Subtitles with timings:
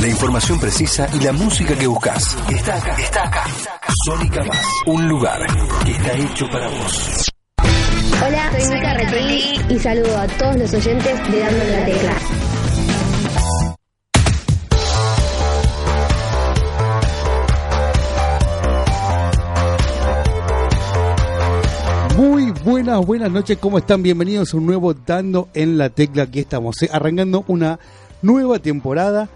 [0.00, 2.36] La información precisa y la música que buscas.
[2.50, 2.96] Está acá.
[3.00, 3.44] Está acá.
[4.04, 4.62] Sónica Más.
[4.84, 5.40] Un lugar
[5.84, 7.30] que está hecho para vos.
[8.26, 12.16] Hola, soy Mica Retegui y saludo a todos los oyentes de Dando la Tecla.
[22.16, 24.02] Muy buenas, buenas noches, ¿cómo están?
[24.02, 26.24] Bienvenidos a un nuevo Dando en la Tecla.
[26.24, 27.78] Aquí estamos, eh, arrancando una
[28.22, 29.28] nueva temporada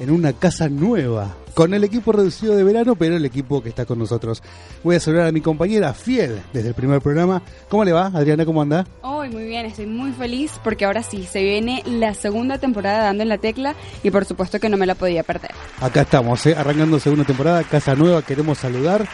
[0.00, 3.84] en una casa nueva, con el equipo reducido de verano, pero el equipo que está
[3.84, 4.42] con nosotros.
[4.82, 7.42] Voy a saludar a mi compañera fiel desde el primer programa.
[7.68, 8.46] ¿Cómo le va, Adriana?
[8.46, 8.86] ¿Cómo anda?
[9.02, 13.22] Hoy muy bien, estoy muy feliz porque ahora sí, se viene la segunda temporada dando
[13.22, 15.50] en la tecla y por supuesto que no me la podía perder.
[15.80, 18.22] Acá estamos, eh, arrancando segunda temporada, casa nueva.
[18.22, 19.06] Queremos saludar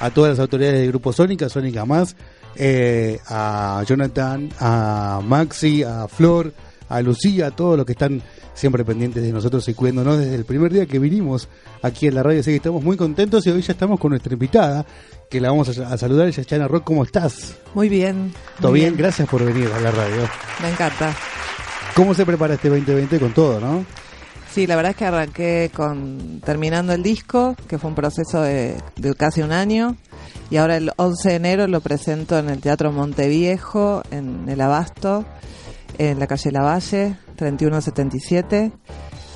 [0.00, 2.16] a todas las autoridades del Grupo Sónica, Sónica Más,
[2.56, 6.52] eh, a Jonathan, a Maxi, a Flor,
[6.88, 8.20] a Lucía, a todos los que están
[8.54, 11.48] siempre pendientes de nosotros y cuidándonos desde el primer día que vinimos
[11.82, 12.40] aquí en la radio.
[12.40, 14.84] Así que estamos muy contentos y hoy ya estamos con nuestra invitada,
[15.30, 16.28] que la vamos a, a saludar.
[16.28, 16.84] Ella es Chana Rock.
[16.84, 17.56] ¿Cómo estás?
[17.74, 18.32] Muy bien.
[18.60, 18.96] ¿Todo muy bien?
[18.96, 20.28] Gracias por venir a la radio.
[20.62, 21.14] Me encanta.
[21.94, 23.84] ¿Cómo se prepara este 2020 con todo, no?
[24.52, 28.76] Sí, la verdad es que arranqué con terminando el disco, que fue un proceso de,
[28.96, 29.96] de casi un año,
[30.50, 35.24] y ahora el 11 de enero lo presento en el Teatro Monteviejo, en el Abasto,
[35.96, 38.72] en la calle Lavalle, 3177,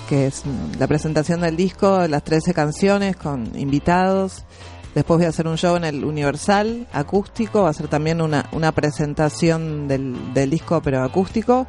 [0.08, 0.44] que es
[0.78, 4.44] la presentación del disco, las 13 canciones con invitados.
[4.94, 8.48] Después voy a hacer un show en el Universal acústico, va a ser también una,
[8.52, 11.66] una presentación del, del disco pero acústico.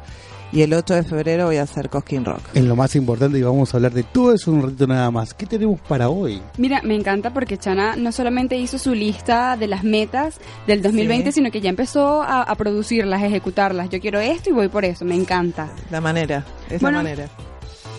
[0.50, 2.40] Y el 8 de febrero voy a hacer Cosquín Rock.
[2.54, 5.10] Es lo más importante y vamos a hablar de todo eso en un ratito nada
[5.10, 5.34] más.
[5.34, 6.40] ¿Qué tenemos para hoy?
[6.56, 11.32] Mira, me encanta porque Chana no solamente hizo su lista de las metas del 2020,
[11.32, 11.36] Sí.
[11.36, 13.90] sino que ya empezó a, a producirlas, a ejecutarlas.
[13.90, 15.68] Yo quiero esto y voy por eso, me encanta.
[15.90, 17.28] La manera, esa Bueno, manera.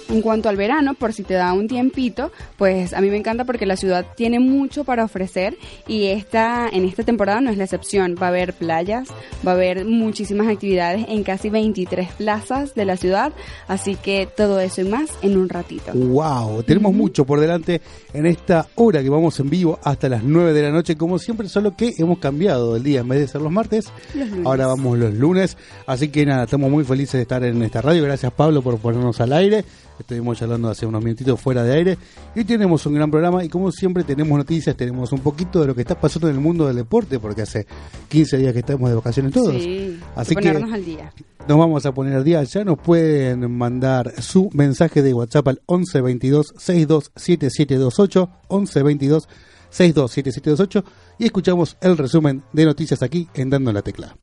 [0.10, 3.46] En cuanto al verano, por si te da un tiempito, pues a mí me encanta
[3.46, 5.56] porque la ciudad tiene mucho para ofrecer
[5.88, 8.16] y esta en esta temporada no es la excepción.
[8.20, 9.10] Va a haber playas,
[9.46, 13.34] va a haber muchísimas actividades en casi 23 plazas de la ciudad,
[13.68, 15.92] así que todo eso y más en un ratito.
[15.94, 16.64] ¡Wow!
[16.64, 17.82] Tenemos mucho por delante
[18.14, 21.48] en esta hora que vamos en vivo hasta las 9 de la noche, como siempre,
[21.48, 23.02] solo que hemos cambiado el día.
[23.02, 25.56] En vez de ser los martes, Los ahora vamos los lunes.
[25.86, 28.04] Así que nada, estamos muy felices de estar en esta radio.
[28.04, 29.64] Gracias, Pablo, por ponernos al aire.
[30.00, 31.98] Estuvimos hablando hace unos minutitos fuera de aire.
[32.36, 33.44] Y tenemos un gran programa.
[33.44, 36.42] Y como siempre, tenemos noticias, tenemos un poquito de lo que está pasando en el
[36.42, 37.68] mundo del deporte, porque hace
[38.08, 39.54] 15 días que estamos de vacaciones todos.
[39.54, 41.14] Sí, Así que ponernos al día.
[41.48, 42.44] nos vamos a poner al día.
[42.44, 48.30] Ya nos pueden mandar su mensaje de WhatsApp al 11 22 62 7728.
[48.48, 49.28] 11 22
[49.70, 50.84] 62 7728.
[51.20, 54.16] Y escuchamos el resumen de noticias aquí en Dando la Tecla.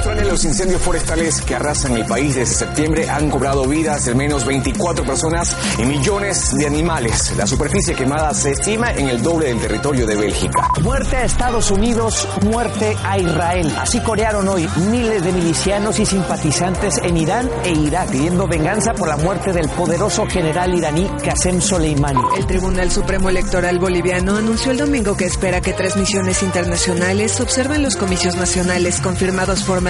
[0.00, 4.16] Australia, los incendios forestales que arrasan el país desde septiembre han cobrado vidas de al
[4.16, 7.34] menos 24 personas y millones de animales.
[7.36, 10.68] La superficie quemada se estima en el doble del territorio de Bélgica.
[10.80, 13.70] Muerte a Estados Unidos, muerte a Israel.
[13.78, 19.06] Así corearon hoy miles de milicianos y simpatizantes en Irán e Irak, pidiendo venganza por
[19.06, 22.22] la muerte del poderoso general iraní Qasem Soleimani.
[22.38, 27.82] El Tribunal Supremo Electoral Boliviano anunció el domingo que espera que tres misiones internacionales observen
[27.82, 29.89] los comicios nacionales confirmados formalmente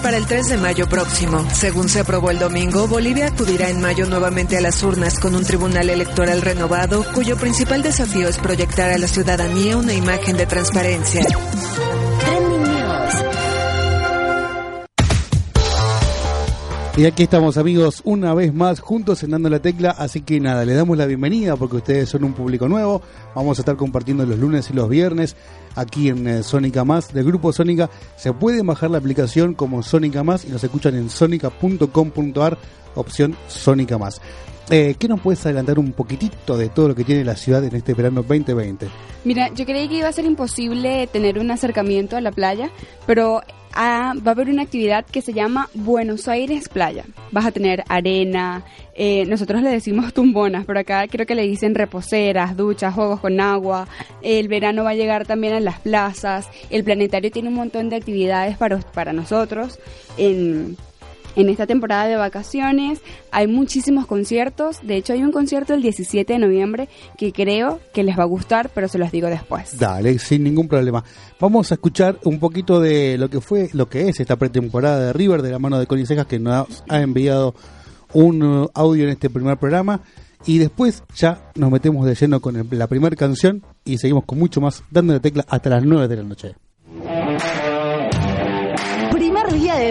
[0.00, 1.44] para el 3 de mayo próximo.
[1.52, 5.44] Según se aprobó el domingo, Bolivia acudirá en mayo nuevamente a las urnas con un
[5.44, 11.22] tribunal electoral renovado cuyo principal desafío es proyectar a la ciudadanía una imagen de transparencia.
[17.00, 20.66] Y aquí estamos amigos una vez más juntos en Dando la Tecla, así que nada,
[20.66, 23.00] le damos la bienvenida porque ustedes son un público nuevo,
[23.34, 25.34] vamos a estar compartiendo los lunes y los viernes
[25.76, 27.88] aquí en eh, Sónica Más del grupo Sónica,
[28.18, 32.58] se pueden bajar la aplicación como Sónica Más y nos escuchan en sónica.com.ar,
[32.94, 34.20] opción Sónica Más.
[34.72, 37.74] Eh, ¿Qué nos puedes adelantar un poquitito de todo lo que tiene la ciudad en
[37.74, 38.86] este verano 2020?
[39.24, 42.70] Mira, yo creí que iba a ser imposible tener un acercamiento a la playa,
[43.04, 43.40] pero
[43.72, 47.04] ah, va a haber una actividad que se llama Buenos Aires Playa.
[47.32, 48.64] Vas a tener arena,
[48.94, 53.40] eh, nosotros le decimos tumbonas, pero acá creo que le dicen reposeras, duchas, juegos con
[53.40, 53.88] agua.
[54.22, 56.48] El verano va a llegar también a las plazas.
[56.70, 59.80] El planetario tiene un montón de actividades para, para nosotros.
[61.36, 63.00] En esta temporada de vacaciones
[63.30, 64.78] hay muchísimos conciertos.
[64.82, 68.26] De hecho, hay un concierto el 17 de noviembre que creo que les va a
[68.26, 69.78] gustar, pero se los digo después.
[69.78, 71.04] Dale, sin ningún problema.
[71.38, 75.12] Vamos a escuchar un poquito de lo que fue, lo que es esta pretemporada de
[75.12, 77.54] River de la mano de Connie Cejas que nos ha enviado
[78.12, 80.00] un audio en este primer programa
[80.46, 84.60] y después ya nos metemos de lleno con la primera canción y seguimos con mucho
[84.60, 86.54] más dando la tecla hasta las 9 de la noche.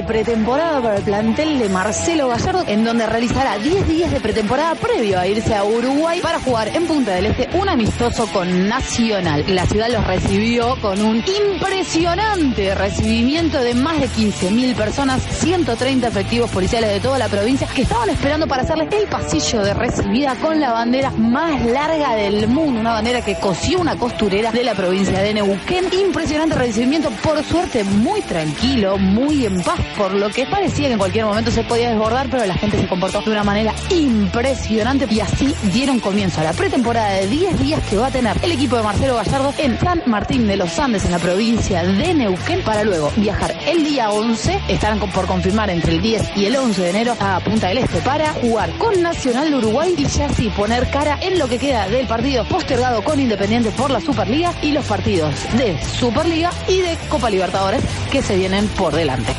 [0.04, 5.20] Pretemporada para el plantel de Marcelo Gallardo, en donde realizará 10 días de pretemporada previo
[5.20, 9.44] a irse a Uruguay para jugar en Punta del Este un amistoso con Nacional.
[9.48, 16.50] La ciudad los recibió con un impresionante recibimiento de más de 15.000 personas, 130 efectivos
[16.52, 20.60] policiales de toda la provincia que estaban esperando para hacerles el pasillo de recibida con
[20.60, 25.20] la bandera más larga del mundo, una bandera que cosió una costurera de la provincia
[25.20, 25.86] de Neuquén.
[25.92, 31.00] Impresionante recibimiento, por suerte muy tranquilo, muy en paz, por lo que parecía que en
[31.00, 35.20] cualquier momento se podía desbordar, pero la gente se comportó de una manera impresionante y
[35.20, 38.78] así dieron comienzo a la pretemporada de 10 días que va a tener el equipo
[38.78, 42.84] de Marcelo Gallardo en San Martín de los Andes, en la provincia de Neuquén, para
[42.84, 46.90] luego viajar el día 11, estarán por confirmar entre el 10 y el 11 de
[46.90, 50.90] enero a Punta del Este para jugar con Nacional de Uruguay y ya así poner
[50.90, 54.86] cara en lo que queda del partido postergado con Independiente por la Superliga y los
[54.86, 57.82] partidos de Superliga y de Copa Libertadores
[58.12, 59.36] que se vienen por delante.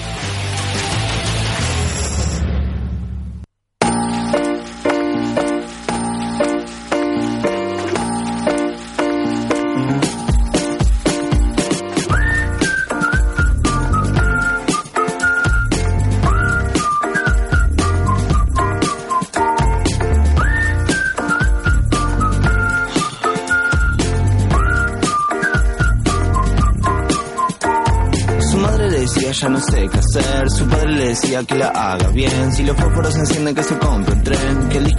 [31.31, 34.10] Decía que la haga bien, si los fósforos se encienden que se compre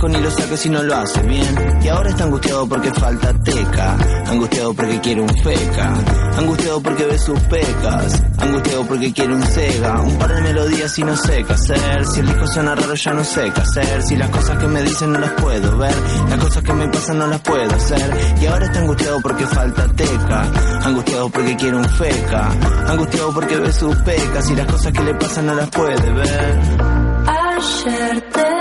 [0.02, 3.34] disco ni lo saque si no lo hace bien, y ahora está angustiado porque falta
[3.44, 5.94] teca, angustiado porque quiere un feca,
[6.38, 11.04] angustiado porque ve sus pecas, angustiado porque quiere un sega, un par de melodías y
[11.04, 14.16] no sé qué hacer, si el disco suena raro ya no sé qué hacer, si
[14.16, 15.96] las cosas que me dicen no las puedo ver,
[16.30, 19.88] las cosas que me pasan no las puedo hacer, y ahora está angustiado porque falta
[19.90, 20.52] teca,
[20.84, 22.50] angustiado porque quiere un feca,
[22.88, 24.50] angustiado porque ve sus pecas.
[24.50, 26.60] Y las cosas que le pasan no las puede ver.
[27.28, 28.61] Ayer te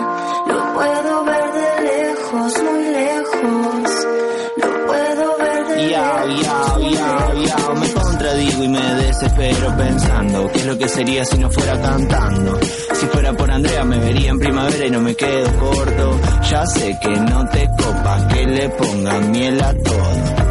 [9.77, 12.59] Pensando qué es lo que sería si no fuera cantando.
[12.93, 16.19] Si fuera por Andrea me vería en primavera y no me quedo corto.
[16.49, 20.50] Ya sé que no te copa que le pongan miel a todo.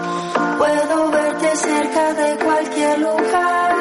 [1.91, 3.75] De cualquier lugar,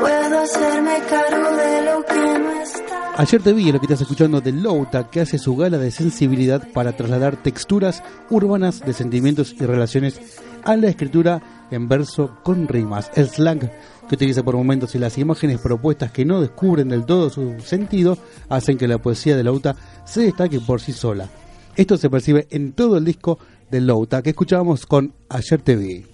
[0.00, 3.12] puedo hacerme cargo de lo que no está.
[3.14, 6.66] Ayer te vi lo que estás escuchando de Louta, que hace su gala de sensibilidad
[6.72, 10.18] para trasladar texturas urbanas de sentimientos y relaciones
[10.64, 13.10] a la escritura en verso con rimas.
[13.14, 13.68] El slang
[14.08, 18.16] que utiliza por momentos y las imágenes propuestas que no descubren del todo su sentido
[18.48, 21.28] hacen que la poesía de Louta se destaque por sí sola.
[21.76, 23.38] Esto se percibe en todo el disco
[23.70, 26.06] de Louta que escuchábamos con Ayer te vi.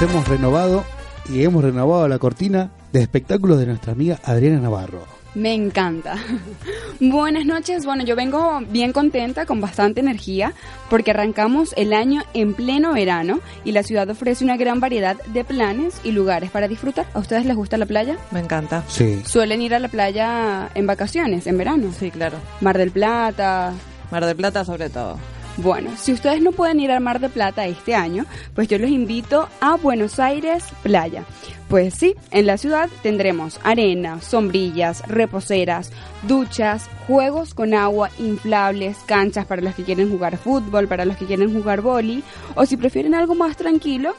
[0.00, 0.84] Hemos renovado
[1.30, 5.04] y hemos renovado la cortina de espectáculos de nuestra amiga Adriana Navarro.
[5.34, 6.16] Me encanta.
[7.00, 7.84] Buenas noches.
[7.86, 10.52] Bueno, yo vengo bien contenta, con bastante energía,
[10.90, 15.44] porque arrancamos el año en pleno verano y la ciudad ofrece una gran variedad de
[15.44, 17.06] planes y lugares para disfrutar.
[17.14, 18.16] ¿A ustedes les gusta la playa?
[18.30, 18.84] Me encanta.
[18.88, 19.22] Sí.
[19.24, 21.90] ¿Suelen ir a la playa en vacaciones, en verano?
[21.98, 22.36] Sí, claro.
[22.60, 23.72] Mar del Plata.
[24.10, 25.18] Mar del Plata sobre todo.
[25.56, 28.90] Bueno, si ustedes no pueden ir al Mar de Plata este año, pues yo los
[28.90, 31.24] invito a Buenos Aires Playa.
[31.68, 35.92] Pues sí, en la ciudad tendremos arena, sombrillas, reposeras,
[36.22, 41.26] duchas, juegos con agua, inflables, canchas para los que quieren jugar fútbol, para los que
[41.26, 42.24] quieren jugar boli,
[42.56, 44.14] o si prefieren algo más tranquilo,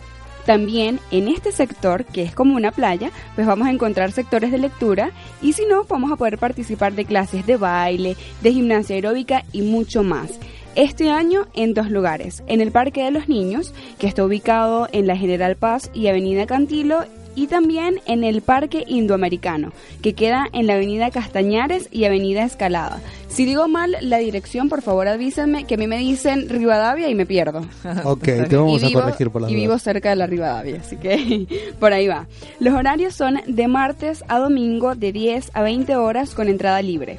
[0.46, 4.60] también en este sector, que es como una playa, pues vamos a encontrar sectores de
[4.60, 5.12] lectura
[5.42, 9.63] y si no, vamos a poder participar de clases de baile, de gimnasia aeróbica y
[9.63, 10.39] mucho más.
[10.75, 15.08] Este año en dos lugares, en el Parque de los Niños, que está ubicado en
[15.08, 17.03] la General Paz y Avenida Cantilo,
[17.38, 23.01] y también en el Parque Indoamericano, que queda en la Avenida Castañares y Avenida Escalada.
[23.27, 27.15] Si digo mal la dirección, por favor avísenme, que a mí me dicen Rivadavia y
[27.15, 27.65] me pierdo.
[28.05, 29.84] Ok, te vamos Y a vivo- corregir por las Y vivo dudas.
[29.84, 31.46] cerca de la Rivadavia, así que
[31.79, 32.27] por ahí va.
[32.60, 37.17] Los horarios son de martes a domingo de 10 a 20 horas con entrada libre.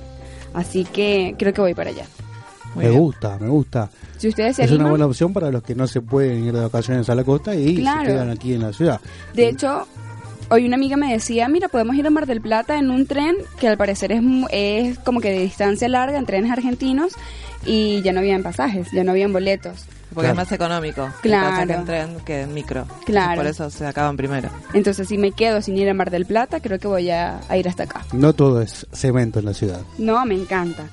[0.54, 2.04] Así que creo que voy para allá.
[2.76, 3.90] Me gusta, me gusta.
[4.18, 6.52] Si ustedes se Es una animan, buena opción para los que no se pueden ir
[6.52, 8.00] de vacaciones a la costa y Claro.
[8.02, 9.00] se quedan aquí en la ciudad.
[9.34, 9.86] de hecho,
[10.48, 13.36] hoy una amiga me decía, mira, podemos ir a Mar del Plata en un tren
[13.58, 17.12] que al parecer es, mu- es como que de distancia larga en trenes argentinos
[17.64, 19.84] y ya no habían pasajes, ya no habían boletos.
[20.14, 21.06] Porque es más económico.
[21.20, 21.70] Claro.
[21.74, 22.86] en tren que en micro.
[23.04, 23.36] Claro.
[23.36, 24.48] Por eso se acaban primero.
[24.72, 27.56] Entonces, si me quedo sin ir a Mar del Plata, creo que voy a, a
[27.58, 28.06] ir hasta acá.
[28.12, 29.80] No todo es cemento en la ciudad.
[29.98, 30.84] No, me encanta.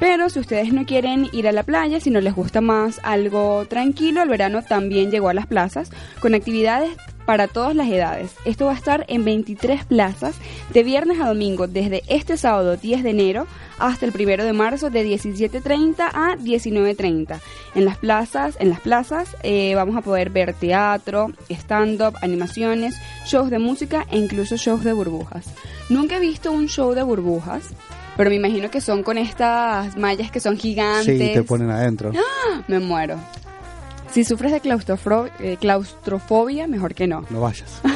[0.00, 3.66] Pero si ustedes no quieren ir a la playa, si no les gusta más algo
[3.66, 6.90] tranquilo, el verano también llegó a las plazas con actividades
[7.26, 8.34] para todas las edades.
[8.44, 10.36] Esto va a estar en 23 plazas
[10.72, 13.46] de viernes a domingo desde este sábado 10 de enero
[13.78, 17.40] hasta el primero de marzo de 17.30 a 19.30.
[17.74, 23.50] En las plazas, en las plazas eh, vamos a poder ver teatro, stand-up, animaciones, shows
[23.50, 25.46] de música e incluso shows de burbujas.
[25.88, 27.64] Nunca he visto un show de burbujas,
[28.16, 31.18] pero me imagino que son con estas mallas que son gigantes.
[31.18, 32.12] Sí, te ponen adentro.
[32.14, 32.62] ¡Ah!
[32.68, 33.18] Me muero.
[34.14, 34.60] Si sufres de
[35.40, 37.24] eh, claustrofobia, mejor que no.
[37.30, 37.80] No vayas.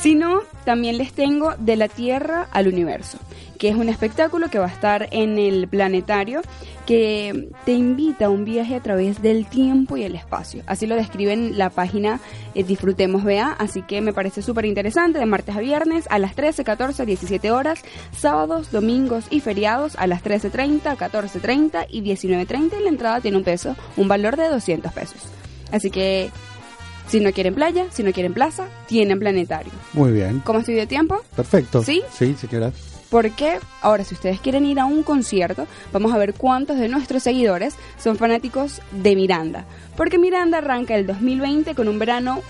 [0.00, 3.18] Si no, también les tengo De la Tierra al Universo,
[3.56, 6.42] que es un espectáculo que va a estar en el planetario
[6.86, 10.62] que te invita a un viaje a través del tiempo y el espacio.
[10.66, 12.20] Así lo describe en la página
[12.54, 16.34] eh, Disfrutemos BA, así que me parece súper interesante, de martes a viernes a las
[16.34, 17.80] 13, 14, 17 horas,
[18.16, 23.44] sábados, domingos y feriados a las 13.30, 14.30 y 19.30 y la entrada tiene un
[23.44, 25.20] peso, un valor de 200 pesos.
[25.72, 26.30] Así que
[27.08, 29.72] si no quieren playa, si no quieren plaza, tienen planetario.
[29.92, 30.40] Muy bien.
[30.44, 31.22] ¿Cómo estoy de tiempo?
[31.34, 31.82] Perfecto.
[31.82, 32.02] ¿Sí?
[32.12, 32.72] Sí, señora.
[33.10, 37.22] Porque ahora, si ustedes quieren ir a un concierto, vamos a ver cuántos de nuestros
[37.22, 39.64] seguidores son fanáticos de Miranda.
[39.96, 42.42] Porque Miranda arranca el 2020 con un verano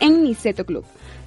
[0.00, 0.84] en Niceto Club.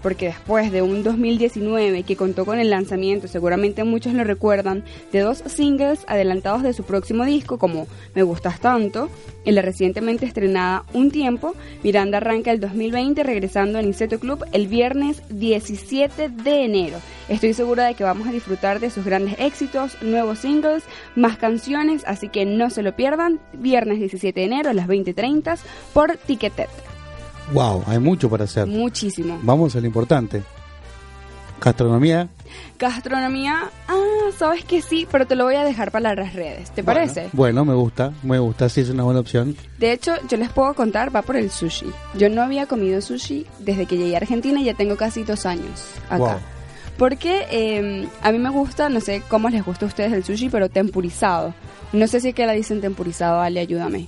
[0.08, 5.20] Porque después de un 2019 que contó con el lanzamiento, seguramente muchos lo recuerdan, de
[5.20, 9.10] dos singles adelantados de su próximo disco, como Me Gustas Tanto,
[9.44, 14.68] y la recientemente estrenada Un Tiempo, Miranda arranca el 2020 regresando a Niceto Club el
[14.68, 17.00] viernes 17 de enero.
[17.28, 20.86] Estoy segura de que vamos a disfrutar de sus grandes éxitos, nuevos singles,
[21.18, 23.42] más canciones, así que no se lo pierdan.
[23.52, 25.60] Viernes 17 de enero a las 20.30
[25.94, 26.87] por Ticketet.
[27.54, 28.68] Wow, hay mucho para hacer.
[28.68, 29.40] Muchísimo.
[29.44, 30.44] Vamos a lo importante.
[31.60, 32.30] Gastronomía.
[32.78, 36.84] Gastronomía, ah, sabes que sí, pero te lo voy a dejar para las redes, ¿te
[36.84, 37.30] parece?
[37.34, 39.56] Bueno, me gusta, me gusta, sí es una buena opción.
[39.80, 41.92] De hecho, yo les puedo contar, va por el sushi.
[42.16, 45.46] Yo no había comido sushi desde que llegué a Argentina y ya tengo casi dos
[45.46, 46.18] años acá.
[46.18, 46.40] Wow.
[46.98, 50.50] Porque eh, a mí me gusta, no sé cómo les gusta a ustedes el sushi,
[50.50, 51.54] pero tempurizado.
[51.94, 54.08] No sé si es que la dicen tempurizado, Ale, ayúdame.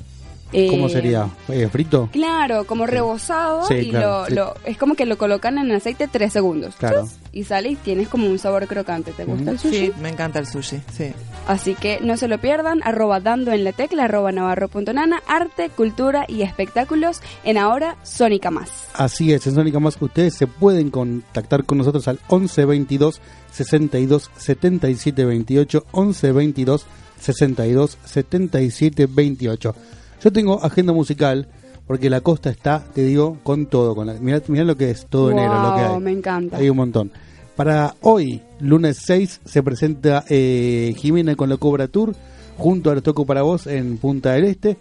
[0.70, 1.28] ¿Cómo Eh, sería?
[1.48, 2.10] Eh, ¿Frito?
[2.12, 4.34] Claro, como rebozado Sí, y claro, lo, sí.
[4.34, 6.76] lo- es como que lo colocan en aceite tres segundos.
[6.78, 7.02] Claro.
[7.04, 9.12] Chus, Y sale y tienes como un sabor crocante.
[9.12, 9.78] ¿Te gusta el sushi?
[9.78, 11.12] Sí, me encanta el sushi, sí.
[11.48, 16.26] Así que no se lo pierdan, arroba dando en la tecla, arroba navarro.nana, arte, cultura
[16.28, 18.72] y espectáculos en ahora Sónica Más.
[18.96, 24.32] Así es, en Sónica Más ustedes se pueden contactar con nosotros al 11 22 62
[24.36, 26.86] 77 28 11 22
[27.20, 29.76] 62 77 28.
[30.22, 31.48] Yo tengo agenda musical
[31.88, 33.96] porque la costa está, te digo, con todo.
[33.96, 36.00] Con la, mirá, mirá lo que es todo enero, lo que hay.
[36.00, 36.58] me encanta.
[36.58, 37.12] Hay un montón.
[37.56, 42.16] Para hoy, lunes 6, se presenta eh, Jimena con la Cobra Tour
[42.58, 44.78] junto a Los Toco para Vos en Punta del Este.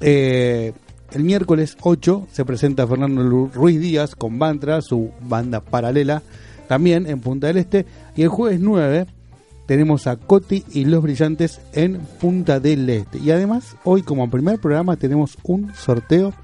[0.00, 0.72] Eh,
[1.12, 6.22] el miércoles 8 se presenta Fernando Ruiz Díaz con Bantra, su banda paralela,
[6.68, 7.84] también en Punta del Este.
[8.16, 9.06] Y el jueves 9
[9.66, 13.18] tenemos a Coti y Los Brillantes en Punta del Este.
[13.18, 16.34] Y además, hoy como primer programa tenemos un sorteo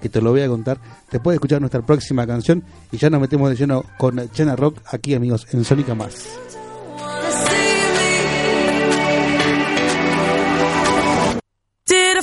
[0.00, 0.78] que te lo voy a contar
[1.10, 4.78] después de escuchar nuestra próxima canción y ya nos metemos de lleno con Chena Rock
[4.86, 6.38] aquí amigos en Sónica Más.
[11.86, 12.20] Did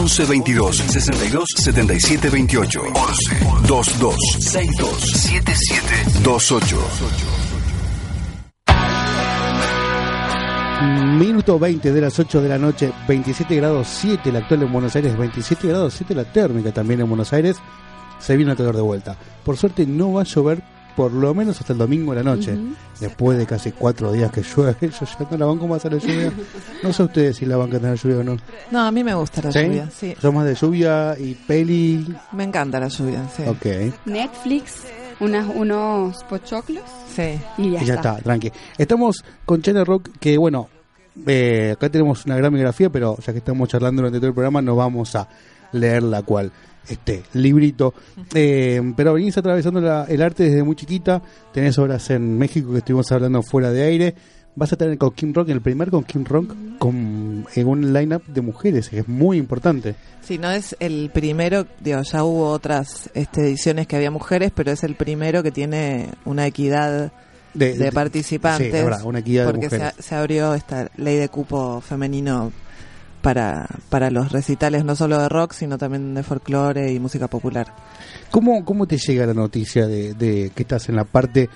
[0.00, 3.34] 11 22 62 77 28 11
[3.68, 6.78] 22 62 77 28
[11.18, 14.96] Minuto 20 de las 8 de la noche, 27 grados 7 la actual en Buenos
[14.96, 17.58] Aires, 27 grados 7 la térmica también en Buenos Aires.
[18.20, 19.18] Se viene el calor de vuelta.
[19.44, 20.62] Por suerte no va a llover
[21.00, 22.54] por lo menos hasta el domingo de la noche.
[23.00, 25.96] Después de casi cuatro días que llueve, yo ya no la banco más a la
[25.96, 26.30] lluvia.
[26.82, 28.36] No sé ustedes si la bancan a la lluvia o no.
[28.70, 29.60] No, a mí me gusta la ¿Sí?
[29.60, 30.14] lluvia, sí.
[30.20, 32.14] ¿Son más de lluvia y peli?
[32.32, 33.44] Me encanta la lluvia, sí.
[33.46, 33.94] Ok.
[34.04, 34.82] Netflix,
[35.20, 36.84] unas, unos pochoclos.
[37.16, 37.40] Sí.
[37.56, 38.52] Y ya, Y ya está, tranqui.
[38.76, 40.68] Estamos con China Rock, que bueno,
[41.26, 44.60] eh, acá tenemos una gran biografía, pero ya que estamos charlando durante todo el programa,
[44.60, 45.26] no vamos a
[45.72, 46.52] leer la cual,
[46.90, 47.94] este librito.
[48.34, 51.22] Eh, pero venís atravesando la- el arte desde muy chiquita,
[51.52, 54.14] tenés obras en México que estuvimos hablando fuera de aire.
[54.56, 58.24] Vas a tener con Kim Rock, el primer con Kim Rock, con, en un line-up
[58.26, 59.94] de mujeres, que es muy importante.
[60.22, 64.72] Sí, no es el primero, digo, ya hubo otras este, ediciones que había mujeres, pero
[64.72, 67.12] es el primero que tiene una equidad
[67.54, 68.66] De- de, de- participantes.
[68.66, 69.98] sí, verdad, una equidad de porque se, mujeres.
[69.98, 72.52] a- se abrió esta ley de cupo femenino
[73.22, 77.74] para, para los recitales no solo de rock, sino también de folclore y música popular.
[78.30, 81.48] ¿Cómo, cómo te llega la noticia de, de que estás en la parte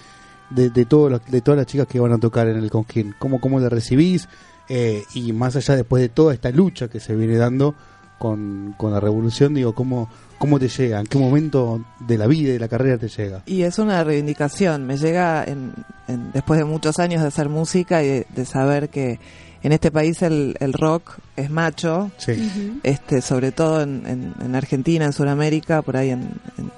[0.50, 3.14] de, de, todos los- de todas las chicas que van a tocar en el Conquín?
[3.18, 4.28] ¿Cómo, cómo la recibís?
[4.68, 7.74] Eh, y más allá después de toda esta lucha que se viene dando
[8.18, 11.00] con, con la revolución, digo, ¿cómo, ¿cómo te llega?
[11.00, 13.42] ¿En qué momento de la vida y de la carrera te llega?
[13.44, 15.72] Y es una reivindicación, me llega en,
[16.08, 19.18] en- después de muchos años de hacer música y de, de saber que
[19.64, 22.78] en este país el, el rock es macho, Sí.
[22.84, 26.70] Este sobre todo en, en- en Argentina, en Sudamérica, por ahí en, en-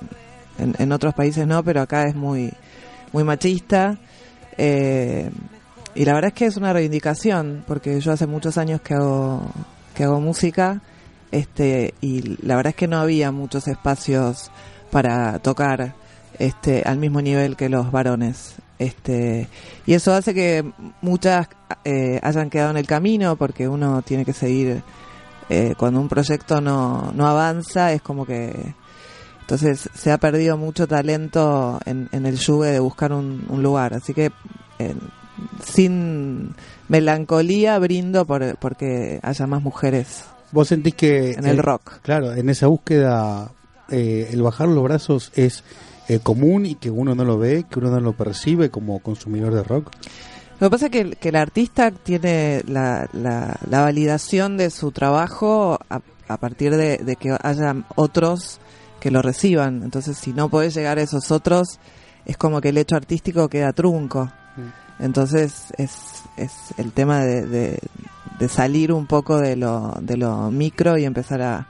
[0.58, 2.50] en- en otros países no, pero acá es muy,
[3.12, 3.98] muy machista.
[4.56, 5.30] eh,
[5.94, 9.42] y la verdad es que es una reivindicación, porque yo hace muchos años que hago,
[9.94, 10.80] que hago música,
[11.32, 14.50] este, y la verdad es que no había muchos espacios
[14.90, 15.94] para tocar
[16.38, 18.56] este, al mismo nivel que los varones.
[18.78, 19.48] Este,
[19.86, 20.64] y eso hace que
[21.00, 21.48] muchas
[21.84, 24.82] eh, hayan quedado en el camino, porque uno tiene que seguir,
[25.48, 28.74] eh, cuando un proyecto no, no avanza, es como que
[29.40, 33.94] entonces se ha perdido mucho talento en, en el yugue de buscar un, un lugar.
[33.94, 34.32] Así que
[34.80, 34.94] eh,
[35.64, 36.54] sin
[36.88, 41.32] melancolía brindo por porque haya más mujeres ¿Vos sentís que...
[41.32, 42.00] en el rock.
[42.02, 43.50] Claro, en esa búsqueda,
[43.90, 45.64] eh, el bajar los brazos es
[46.08, 49.54] eh, común y que uno no lo ve, que uno no lo percibe como consumidor
[49.54, 49.90] de rock.
[50.60, 54.70] Lo que pasa es que, el- que el artista tiene la, la, la validación de
[54.70, 58.58] su trabajo a, a partir de, de que haya otros
[59.00, 59.82] que lo reciban.
[59.82, 61.78] Entonces, si no podés llegar a esos otros,
[62.24, 64.30] es como que el hecho artístico queda trunco.
[64.98, 67.78] Entonces es, es el tema de, de,
[68.38, 71.66] de salir un poco de lo, de lo micro y empezar a,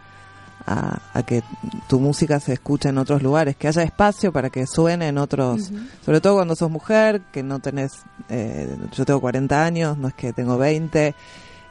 [0.66, 1.42] a, a que
[1.88, 5.70] tu música se escuche en otros lugares, que haya espacio para que suene en otros,
[6.05, 10.14] sobre todo cuando sos mujer, que no tenés, eh, yo tengo 40 años, no es
[10.14, 11.14] que tengo 20,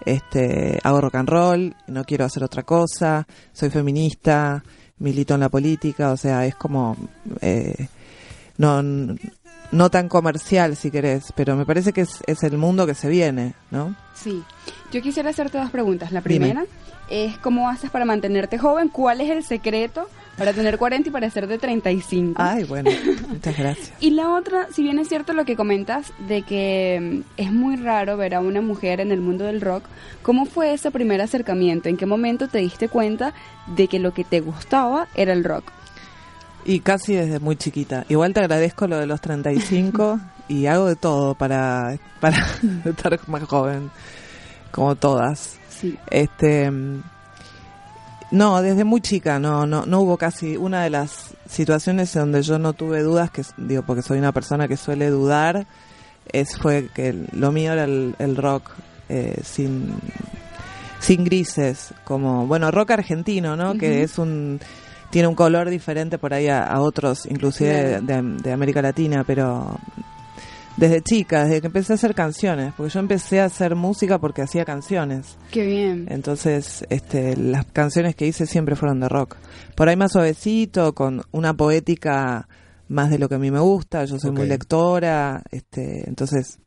[0.05, 4.63] este, hago rock and roll, no quiero hacer otra cosa, soy feminista,
[4.99, 6.95] milito en la política, o sea, es como,
[7.41, 7.87] eh,
[8.57, 8.81] no,
[9.71, 13.09] no tan comercial si querés, pero me parece que es, es el mundo que se
[13.09, 13.95] viene, ¿no?
[14.13, 14.41] Sí.
[14.91, 16.11] Yo quisiera hacerte dos preguntas.
[16.11, 16.55] La Dime.
[17.09, 21.29] Es cómo haces para mantenerte joven, cuál es el secreto para tener 40 y para
[21.29, 22.41] ser de 35.
[22.41, 22.91] Ay, bueno,
[23.29, 23.93] muchas gracias.
[23.99, 27.77] Y la otra, si bien es cierto lo que comentas de que mm, es muy
[27.77, 29.85] raro ver a una mujer en el mundo del rock,
[30.21, 31.89] ¿cómo fue ese primer acercamiento?
[31.89, 33.33] ¿En qué momento te diste cuenta
[33.67, 35.71] de que lo que te gustaba era el rock?
[36.65, 38.05] Y casi desde muy chiquita.
[38.09, 42.37] Igual te agradezco lo de los 35 y hago de todo para, para
[42.85, 43.91] estar más joven,
[44.71, 45.59] como todas.
[45.79, 45.97] Sí.
[46.09, 46.71] Este,
[48.31, 52.41] no, desde muy chica, no, no, no hubo casi una de las situaciones en donde
[52.41, 55.65] yo no tuve dudas, que digo, porque soy una persona que suele dudar,
[56.31, 58.71] es fue que lo mío era el, el rock
[59.09, 59.93] eh, sin
[60.99, 63.75] sin grises, como bueno rock argentino, ¿no?
[63.77, 64.59] Que es un
[65.11, 68.23] tiene un color diferente por ahí a, a otros, inclusive Claro.
[68.23, 69.77] de, de América Latina, pero
[70.77, 74.41] desde chica, desde que empecé a hacer canciones, porque yo empecé a hacer música porque
[74.41, 75.37] hacía canciones.
[75.51, 76.07] Qué bien.
[76.09, 79.37] Entonces, este, las canciones que hice siempre fueron de rock.
[79.75, 82.47] Por ahí más suavecito, con una poética
[82.87, 84.05] más de lo que a mí me gusta.
[84.05, 86.59] Yo soy muy lectora, este, entonces,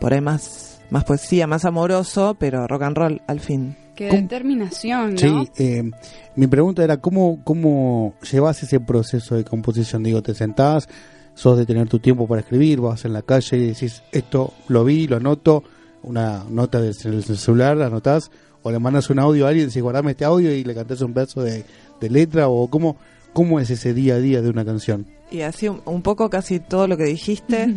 [0.00, 3.76] por ahí más, más poesía, más amoroso, pero rock and roll al fin.
[3.94, 4.22] Qué ¿Cómo?
[4.22, 5.44] determinación, ¿no?
[5.44, 5.90] Sí, eh,
[6.34, 10.02] mi pregunta era cómo, cómo llevas ese proceso de composición.
[10.02, 10.88] Digo, te sentás,
[11.34, 14.84] sos de tener tu tiempo para escribir, vas en la calle y decís, esto lo
[14.84, 15.64] vi, lo anoto,
[16.02, 18.30] una nota del celular, la anotás,
[18.62, 21.00] o le mandas un audio a alguien y decís, guardame este audio y le cantás
[21.00, 21.64] un pedazo de,
[22.00, 22.96] de letra, o cómo,
[23.32, 25.06] cómo es ese día a día de una canción.
[25.30, 27.74] Y así un, un poco casi todo lo que dijiste.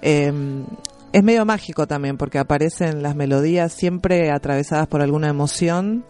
[0.00, 0.32] Eh,
[1.12, 6.04] es medio mágico también porque aparecen las melodías siempre atravesadas por alguna emoción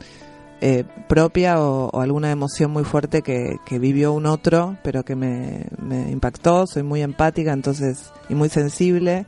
[0.60, 5.66] eh, propia o, alguna emoción muy fuerte que, vivió un otro, pero que me,
[6.10, 6.66] impactó.
[6.66, 9.26] Soy muy empática, entonces, y muy sensible.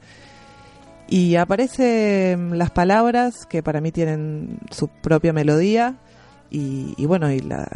[1.08, 5.96] Y aparecen las palabras que para mí tienen su propia melodía
[6.50, 7.68] y, bueno, y la,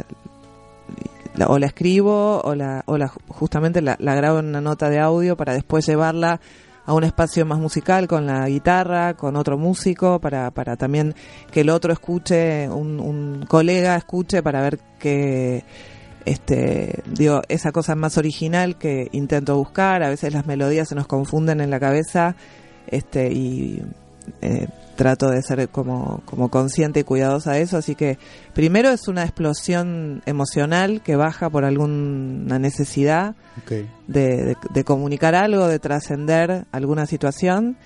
[1.47, 5.35] o la escribo o la, o la justamente la grabo en una nota de audio
[5.35, 6.39] para después llevarla
[6.85, 11.15] a un espacio más musical con la guitarra, con otro músico, para, para también
[11.51, 15.63] que el otro escuche, un, un colega escuche para ver que
[16.25, 21.07] este digo esa cosa más original que intento buscar, a veces las melodías se nos
[21.07, 22.35] confunden en la cabeza,
[22.87, 23.83] este y
[24.41, 28.17] eh, trato de ser como, como consciente y cuidadosa de eso, así que
[28.53, 33.35] primero es una explosión emocional que baja por alguna necesidad
[33.67, 37.77] de, de- de comunicar algo, de trascender alguna situación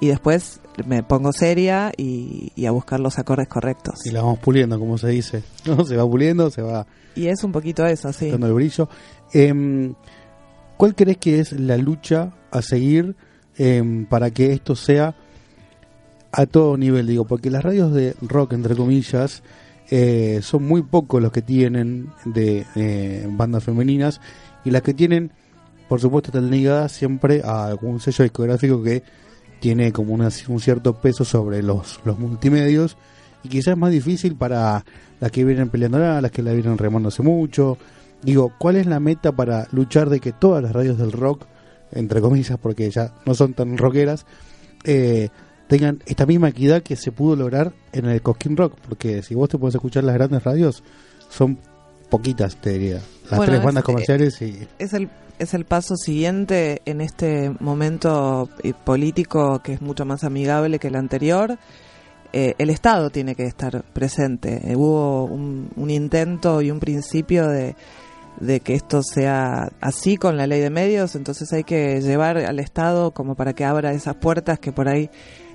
[0.00, 3.94] y después me pongo seria y, y a buscar los acordes correctos.
[4.04, 5.42] Y la vamos puliendo, como se dice.
[5.66, 5.84] ¿no?
[5.84, 8.30] Se va puliendo, se va Y es un poquito eso, sí.
[8.30, 8.88] dando el brillo.
[9.32, 9.94] Em,
[10.76, 13.16] ¿Cuál crees que es la lucha a seguir
[13.56, 15.14] em, para que esto sea
[16.36, 17.06] a todo nivel?
[17.06, 19.42] Digo, porque las radios de rock, entre comillas,
[19.90, 24.20] eh, son muy pocos los que tienen de eh, bandas femeninas
[24.64, 25.30] y las que tienen,
[25.88, 29.02] por supuesto, están ligadas siempre a algún sello discográfico que
[29.60, 32.96] tiene como una- un cierto peso sobre los, los multimedios
[33.42, 34.84] y quizás es más difícil para
[35.20, 37.78] las que vienen peleando las que la vienen remándose mucho.
[38.22, 41.46] Digo, ¿cuál es la meta para luchar de que todas las radios del rock,
[41.92, 44.26] entre comillas, porque ya no son tan rockeras,
[44.84, 45.28] eh,
[45.68, 48.74] tengan esta misma equidad que se pudo lograr en el Cosquín Rock?
[48.88, 50.82] Porque si vos te puedes escuchar las grandes radios,
[51.28, 51.58] son
[52.10, 53.00] poquitas, te diría.
[53.30, 54.66] Las Bueno, tres es- bandas comerciales y...
[54.78, 60.24] es el es el paso siguiente en este momento eh, político que es mucho más
[60.24, 61.58] amigable que el anterior.
[62.32, 64.62] Eh, el Estado tiene que estar presente.
[64.72, 67.76] Eh, hubo un, un intento y un principio de,
[68.40, 72.58] de que esto sea así con la ley de medios, entonces hay que llevar al
[72.58, 75.10] Estado como para que abra esas puertas que por ahí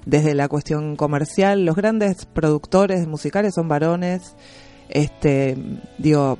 [0.05, 4.35] desde la cuestión comercial, los grandes productores musicales son varones,
[4.89, 5.57] este,
[5.97, 6.37] digo,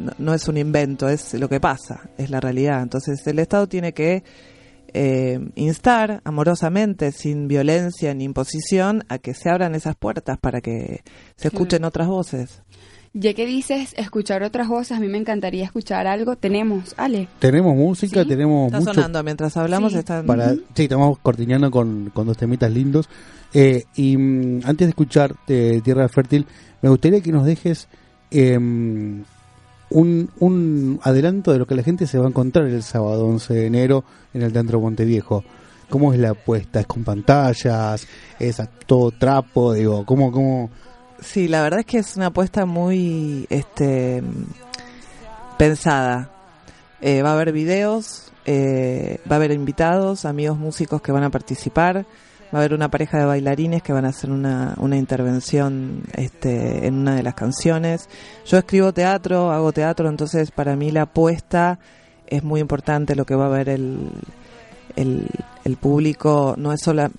[0.00, 2.82] no, no es un invento, es lo que pasa, es la realidad.
[2.82, 4.22] Entonces el Estado tiene que
[4.94, 11.02] eh, instar amorosamente, sin violencia ni imposición, a que se abran esas puertas para que
[11.36, 12.62] se escuchen otras voces.
[13.14, 16.36] Ya que dices escuchar otras voces, a mí me encantaría escuchar algo.
[16.36, 17.28] Tenemos, Ale.
[17.40, 18.28] Tenemos música, Sí.
[18.28, 19.92] tenemos Está mucho sonando mientras hablamos.
[19.92, 19.98] Sí.
[19.98, 20.24] Están...
[20.24, 23.08] para sí estamos cortineando con, con dos temitas lindos
[23.54, 26.46] Eh, y mm, antes de escuchar eh, Tierra Fértil
[26.80, 27.86] me gustaría que nos dejes
[28.30, 29.24] em,
[29.90, 33.52] un, un adelanto de lo que la gente se va a encontrar el sábado 11
[33.52, 35.44] de enero en el Teatro Monteviejo
[35.90, 36.80] ¿cómo es la apuesta?
[36.80, 38.06] ¿es con pantallas?
[38.38, 39.74] ¿es a todo trapo?
[39.74, 40.70] digo ¿cómo, cómo?
[41.22, 44.22] Sí, la verdad es que es una apuesta muy este
[45.56, 46.30] pensada.
[47.00, 51.30] Eh, va a haber videos, eh, va a haber invitados, amigos músicos que van a
[51.30, 52.04] participar, va
[52.52, 56.94] a haber una pareja de bailarines que van a hacer una, una intervención este, en
[56.94, 58.08] una de las canciones.
[58.44, 61.78] Yo escribo teatro, hago teatro, entonces para mí la apuesta
[62.26, 64.10] es muy importante lo que va a ver el,
[64.96, 65.28] el,
[65.64, 66.54] el público.
[66.58, 67.10] No es sola,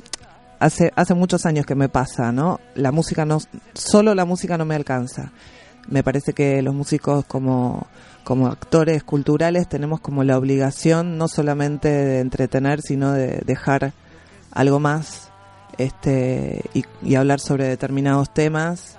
[0.63, 2.60] hace hace muchos años que me pasa, ¿no?
[2.76, 3.39] La música no
[3.73, 5.32] solo la música no me alcanza.
[5.89, 7.88] Me parece que los músicos como
[8.23, 13.91] como actores culturales tenemos como la obligación no solamente de entretener, sino de dejar
[14.52, 15.30] algo más
[15.78, 18.97] este y, hablar sobre determinados temas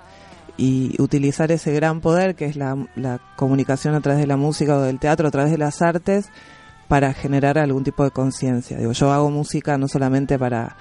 [0.57, 4.77] y utilizar ese gran poder que es la, la comunicación a través de la música
[4.77, 6.27] o del teatro, a través de las artes,
[6.87, 8.77] para generar algún tipo de conciencia.
[8.77, 10.75] Digo, yo hago música no solamente para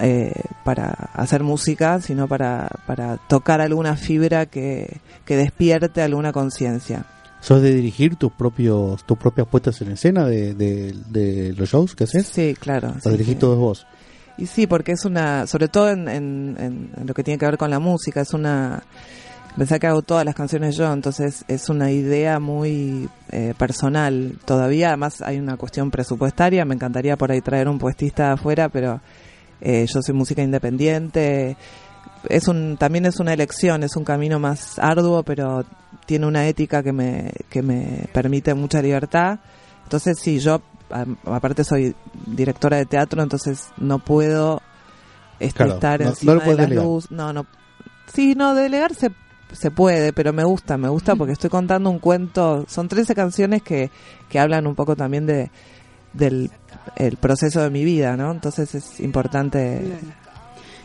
[0.00, 0.32] eh,
[0.64, 7.04] para hacer música, sino para, para tocar alguna fibra que, que despierte alguna conciencia.
[7.40, 11.94] ¿sos de dirigir tus propios tus propias puestas en escena de, de, de los shows
[11.94, 12.26] que haces?
[12.26, 12.88] Sí, claro.
[12.96, 13.40] ¿Lo sí, dirigís sí.
[13.40, 13.86] todos vos?
[14.38, 16.56] Y sí, porque es una, sobre todo en, en-
[16.96, 18.82] en- lo que tiene que ver con la música, es una,
[19.56, 24.36] pensé que hago todas las canciones yo, entonces es una idea muy eh, personal.
[24.44, 29.00] Todavía, además, hay una cuestión presupuestaria, me encantaría por ahí traer un puestista afuera, pero
[29.60, 31.56] eh, yo soy música independiente.
[32.28, 35.64] Es un, también es una elección, es un camino más arduo, pero
[36.06, 39.38] tiene una ética que me, que me permite mucha libertad.
[39.84, 41.04] Entonces, sí, yo a-
[41.36, 41.94] aparte soy
[42.26, 44.60] directora de teatro, entonces no puedo
[45.38, 46.84] este, Claro, estar no- encima no de delegar.
[46.84, 47.10] luces.
[47.10, 47.46] No, no.
[48.12, 49.10] Sí, no, delegar se,
[49.52, 52.64] se puede, pero me gusta, me gusta porque estoy contando un cuento.
[52.68, 53.90] Son 13 canciones que,
[54.28, 55.50] que hablan un poco también de
[56.16, 56.50] del
[56.96, 58.30] el proceso de mi vida, ¿no?
[58.30, 59.82] Entonces es importante.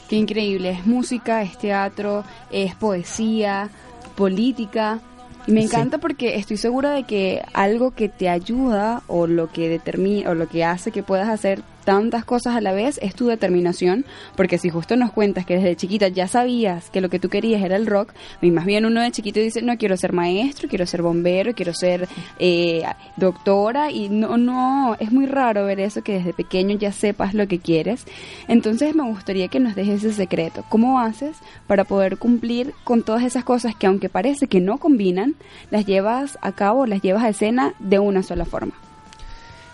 [0.10, 3.70] Qué increíble, es música, es teatro, es poesía,
[4.16, 5.00] política.
[5.48, 5.68] Y me Sí.
[5.68, 10.36] encanta porque estoy segura de que algo que te ayuda o lo que determina o
[10.36, 14.58] lo que hace que puedas hacer tantas cosas a la vez es tu determinación, porque
[14.58, 17.76] si justo nos cuentas que desde chiquita ya sabías que lo que tú querías era
[17.76, 21.02] el rock, y más bien uno de chiquito dice, no quiero ser maestro, quiero ser
[21.02, 22.08] bombero, quiero ser
[22.40, 22.84] eh,
[23.18, 27.48] doctora, y no, no, es muy raro ver eso que desde pequeño ya sepas lo
[27.48, 28.06] que quieres.
[28.48, 30.64] Entonces me gustaría que nos dejes ese secreto.
[30.70, 35.36] ¿Cómo haces para poder cumplir con todas esas cosas que aunque parece que no combinan,
[35.70, 38.74] las llevas a cabo, las llevas a escena de una sola forma?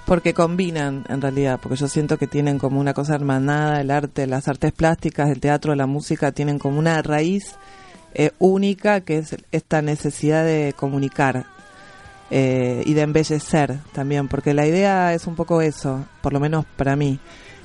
[0.07, 4.25] Porque combinan, en realidad, porque yo siento que tienen como una cosa hermanada, el arte,
[4.25, 7.55] las artes plásticas, el teatro, la música, tienen como una raíz
[8.13, 11.45] eh, única que es esta necesidad de comunicar
[12.31, 16.63] eh, y de embellecer también, porque la idea es un poco eso, por lo menos
[16.77, 17.19] para mí,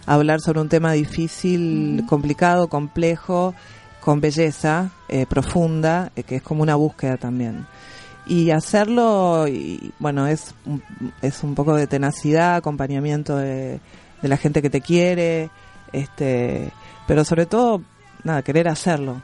[0.05, 3.55] hablar sobre un tema difícil, complicado, complejo,
[4.01, 7.67] con belleza eh, profunda, eh, que es como una búsqueda también
[8.27, 10.83] y hacerlo y bueno es un,
[11.23, 13.81] es un poco de tenacidad acompañamiento de,
[14.21, 15.51] de la gente que te quiere
[15.93, 16.71] este
[17.07, 17.83] pero sobre todo
[18.25, 19.21] nada querer hacerlo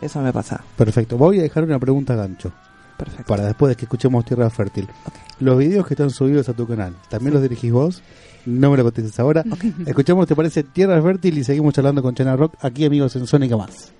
[0.00, 1.16] eso me pasa Perfecto.
[1.16, 2.52] Voy a dejar una pregunta gancho.
[2.96, 3.24] Perfecto.
[3.26, 4.88] Para después de que escuchemos Tierra Fértil.
[5.40, 8.02] Los videos que están subidos a tu canal, ¿también los dirigís vos?
[8.44, 9.44] No me lo contestes ahora.
[9.86, 10.64] Escuchamos, ¿te parece?
[10.64, 13.92] Tierra Fértil y seguimos charlando con Chena Rock aquí, amigos, en Sónica Más.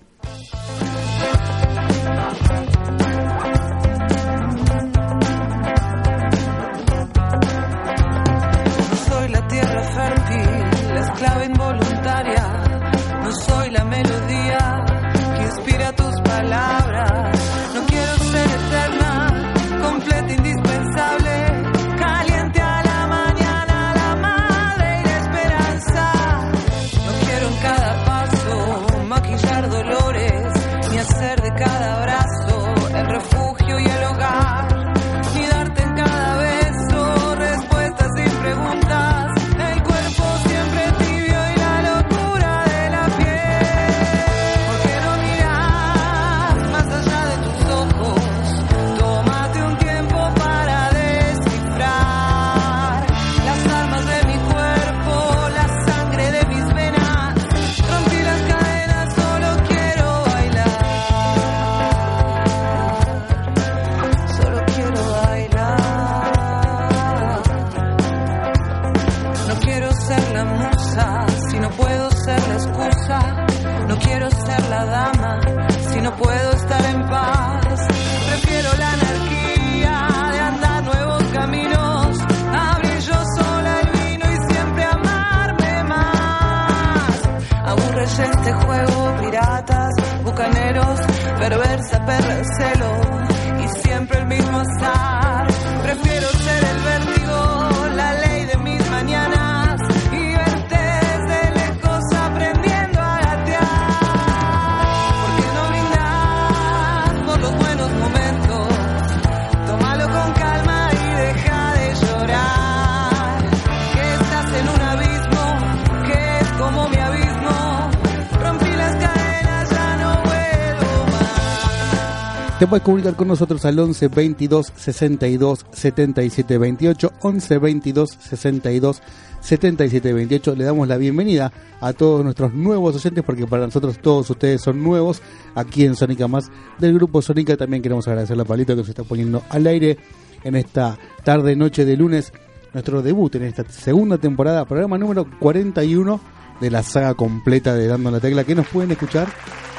[122.62, 127.12] Te puedes comunicar con nosotros al 11 22 62 77 28.
[127.20, 129.02] 11 22 62
[129.40, 130.54] 77 28.
[130.54, 134.80] Le damos la bienvenida a todos nuestros nuevos oyentes porque para nosotros todos ustedes son
[134.80, 135.22] nuevos
[135.56, 137.56] aquí en Sónica Más del grupo Sónica.
[137.56, 139.98] También queremos agradecerle a Palito que se está poniendo al aire
[140.44, 142.32] en esta tarde, noche de lunes.
[142.72, 146.20] Nuestro debut en esta segunda temporada, programa número 41
[146.62, 148.44] de la saga completa de Dando en la Tecla.
[148.44, 149.26] que nos pueden escuchar?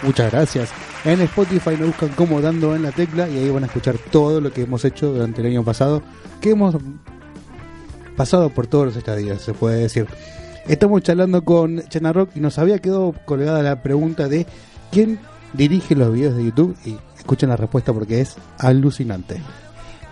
[0.04, 0.70] Muchas gracias.
[1.06, 4.42] En Spotify nos buscan como Dando en la Tecla y ahí van a escuchar todo
[4.42, 6.04] lo que hemos hecho durante el año pasado,
[6.42, 6.76] que hemos
[8.18, 10.08] pasado por todos los estadios, se puede decir.
[10.68, 14.46] Estamos charlando con Chena Rock y nos había quedado colgada la pregunta de
[14.92, 15.20] quién
[15.54, 19.42] dirige los videos de YouTube y escuchen la respuesta porque es alucinante.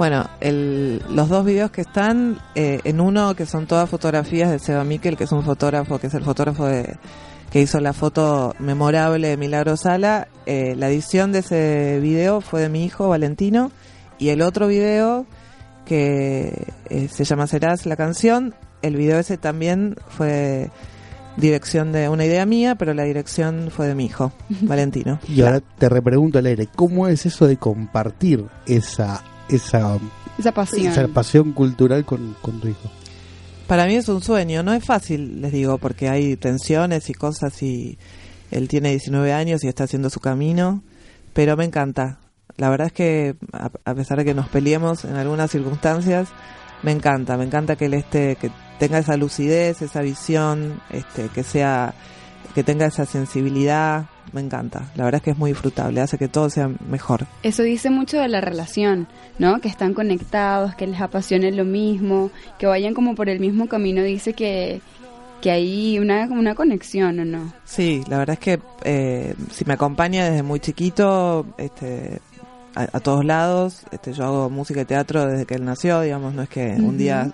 [0.02, 4.58] Bueno, el- los dos videos que están, eh, en uno que son todas fotografías de
[4.58, 6.96] Seba Miquel, que es un fotógrafo, que es el fotógrafo de,
[7.52, 12.62] que hizo la foto memorable de Milagro Sala, eh, la edición de ese video fue
[12.62, 13.70] de mi hijo Valentino,
[14.18, 15.28] y el otro video
[15.86, 20.72] que eh, se llama Serás la canción, el video ese también fue
[21.38, 25.20] dirección de una idea mía, pero la dirección fue de mi hijo, Valentino.
[25.30, 29.98] Y ahora te repregunto al aire, ¿cómo es eso de compartir esa esa,
[30.38, 30.92] Esa pasión.
[30.92, 32.90] esa pasión cultural con, con tu hijo?
[33.68, 37.62] Para mí es un sueño, no es fácil, les digo, porque hay tensiones y cosas
[37.64, 37.98] y
[38.50, 40.84] él tiene 19 años y está haciendo su camino,
[41.34, 42.20] pero me encanta.
[42.58, 46.30] La verdad es que a, a pesar de que nos peleemos en algunas circunstancias,
[46.84, 51.44] me encanta, me encanta que él esté, que tenga esa lucidez, esa visión, este, que
[51.44, 51.94] sea,
[52.56, 54.92] que tenga esa sensibilidad, me encanta.
[54.96, 57.28] La verdad es que es muy disfrutable, hace que todo sea mejor.
[57.44, 59.08] Eso dice mucho de la relación,
[59.40, 59.60] ¿no?
[59.60, 64.04] Que están conectados, que les apasione lo mismo, que vayan como por el mismo camino.
[64.04, 64.82] Dice que,
[65.42, 67.54] que hay una, una conexión, ¿o no?
[67.66, 72.20] Sí, la verdad es que eh, si me acompaña desde muy chiquito, este,
[72.76, 76.34] a, a todos lados, este, yo hago música y teatro desde que él nació, digamos,
[76.34, 77.32] no es que un día,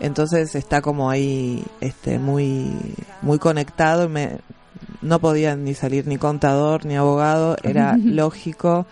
[0.00, 2.70] entonces está como ahí, este, muy,
[3.22, 4.38] muy conectado, y me,
[5.02, 8.86] no podía ni salir ni contador ni abogado, era lógico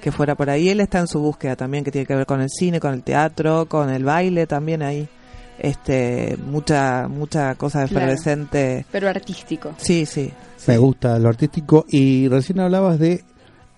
[0.00, 0.68] que fuera por ahí.
[0.68, 3.02] Él está en su búsqueda también, que tiene que ver con el cine, con el
[3.02, 5.08] teatro, con el baile también ahí.
[5.58, 8.06] Este, mucha, mucha cosa Claro.
[8.06, 8.84] efervescente.
[8.90, 9.72] Pero artístico.
[9.76, 10.30] Sí, sí.
[10.66, 13.22] Me gusta lo artístico y recién hablabas de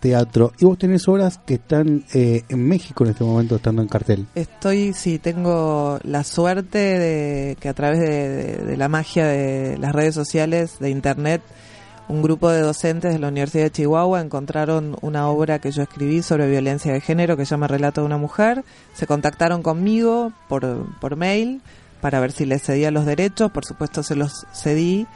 [0.00, 3.88] teatro y vos tenés obras que están eh, en México en este momento estando en
[3.88, 4.26] cartel.
[4.34, 9.78] Estoy, sí, tengo la suerte de que a través de, de- de la magia de
[9.78, 11.40] las redes sociales, de internet,
[12.08, 16.22] un grupo de docentes de la Universidad de Chihuahua encontraron una obra que yo escribí
[16.22, 18.62] sobre violencia de género que se llama Relato de una mujer.
[18.92, 21.62] Se contactaron conmigo por, por mail
[22.02, 23.50] para ver si les cedía los derechos.
[23.50, 25.06] Por supuesto se los cedí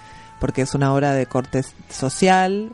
[0.40, 2.72] porque es una obra de corte social,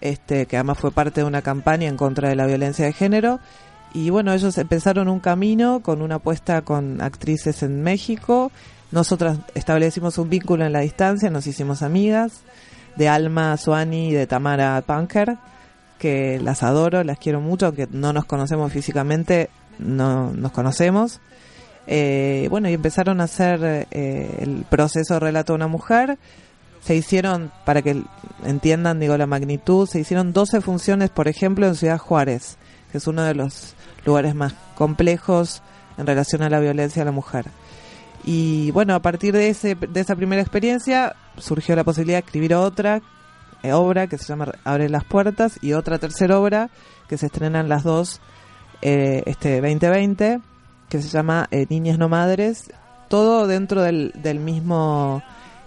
[0.00, 3.40] este, que además fue parte de una campaña en contra de la violencia de género.
[3.92, 8.52] Y bueno, ellos empezaron un camino con una apuesta con actrices en México.
[8.92, 12.42] Nosotras establecimos un vínculo en la distancia, nos hicimos amigas
[12.98, 15.38] de Alma Suani y de Tamara Punker,
[15.98, 21.20] que las adoro, las quiero mucho, aunque no nos conocemos físicamente, no nos conocemos.
[21.86, 26.18] Eh, bueno, y empezaron a hacer eh, el proceso relato de una mujer.
[26.82, 28.02] Se hicieron, para que
[28.44, 32.56] entiendan, digo, la magnitud, se hicieron 12 funciones, por ejemplo, en Ciudad Juárez,
[32.90, 33.74] que es uno de los
[34.04, 35.62] lugares más complejos
[35.98, 37.46] en relación a la violencia a la mujer.
[38.24, 42.54] Y bueno, a partir de, ese, de esa primera experiencia surgió la posibilidad de escribir
[42.54, 43.00] otra
[43.62, 46.70] eh, obra que se llama Abre las Puertas y otra tercera obra
[47.08, 48.20] que se estrenan las dos
[48.82, 50.40] eh, este 2020
[50.88, 52.70] que se llama eh, Niñas no Madres,
[53.08, 55.22] todo dentro del, del mismo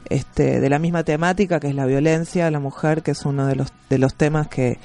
[0.09, 3.45] este de la misma temática que es la violencia a la mujer, que es uno
[3.45, 4.79] de los de los temas que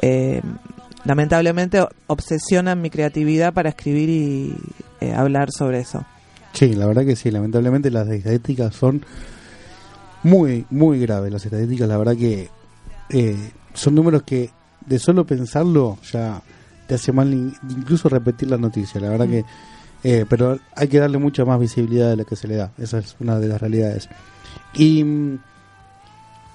[0.00, 0.40] eh,
[1.04, 6.04] lamentablemente obsesionan mi creatividad para escribir y hablar sobre eso.
[6.52, 9.04] Sí, la verdad que sí, lamentablemente las estadísticas son
[10.22, 11.32] muy, muy graves.
[11.32, 12.48] Las estadísticas, la verdad que
[13.10, 14.50] eh, son números que
[14.86, 16.42] de solo pensarlo ya
[16.86, 19.00] te hace mal in- incluso repetir la noticia.
[19.00, 19.44] La verdad que,
[20.04, 22.72] eh, pero hay que darle mucha más visibilidad de la que se le da.
[22.78, 24.08] Esa es una de las realidades.
[24.74, 25.38] Y mm,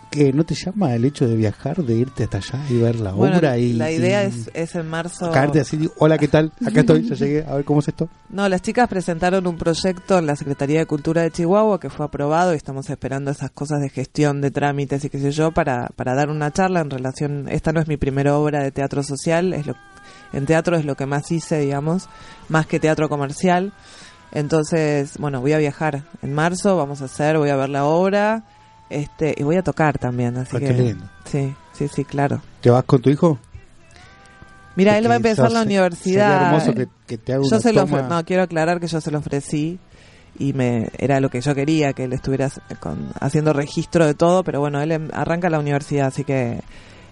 [0.10, 3.12] que no te llama el hecho de viajar, de irte hasta allá y ver la
[3.12, 5.32] Bueno, obra y la idea y es, es en marzo.
[5.32, 6.52] caerte así, hola, ¿qué tal?
[6.66, 8.10] Acá estoy, ya llegué, a ver cómo es esto.
[8.30, 12.06] No, las chicas presentaron un proyecto en la Secretaría de Cultura de Chihuahua que fue
[12.06, 15.88] aprobado y estamos esperando esas cosas de gestión de trámites y qué sé yo para,
[15.96, 17.48] para dar una charla en relación.
[17.50, 19.76] Esta no es mi primera obra de teatro social, es lo,
[20.34, 22.08] en teatro es lo que más hice, digamos,
[22.50, 23.74] más que teatro comercial.
[24.32, 28.44] Entonces, bueno, voy a viajar en marzo, vamos a hacer, voy a ver la obra
[28.90, 31.06] este y voy a tocar también, así Ah, que qué lindo.
[31.26, 32.42] sí, sí, sí, claro.
[32.62, 33.38] ¿Te vas con tu hijo?
[34.76, 36.30] Mira, él va a empezar la universidad.
[36.30, 38.00] Sería hermoso que, que te haga yo se lo toma.
[38.02, 39.80] ofre- no quiero aclarar que yo se lo ofrecí
[40.40, 44.44] y me era lo que yo quería que él estuviera con- haciendo registro de todo
[44.44, 46.60] pero bueno él em- arranca la universidad así que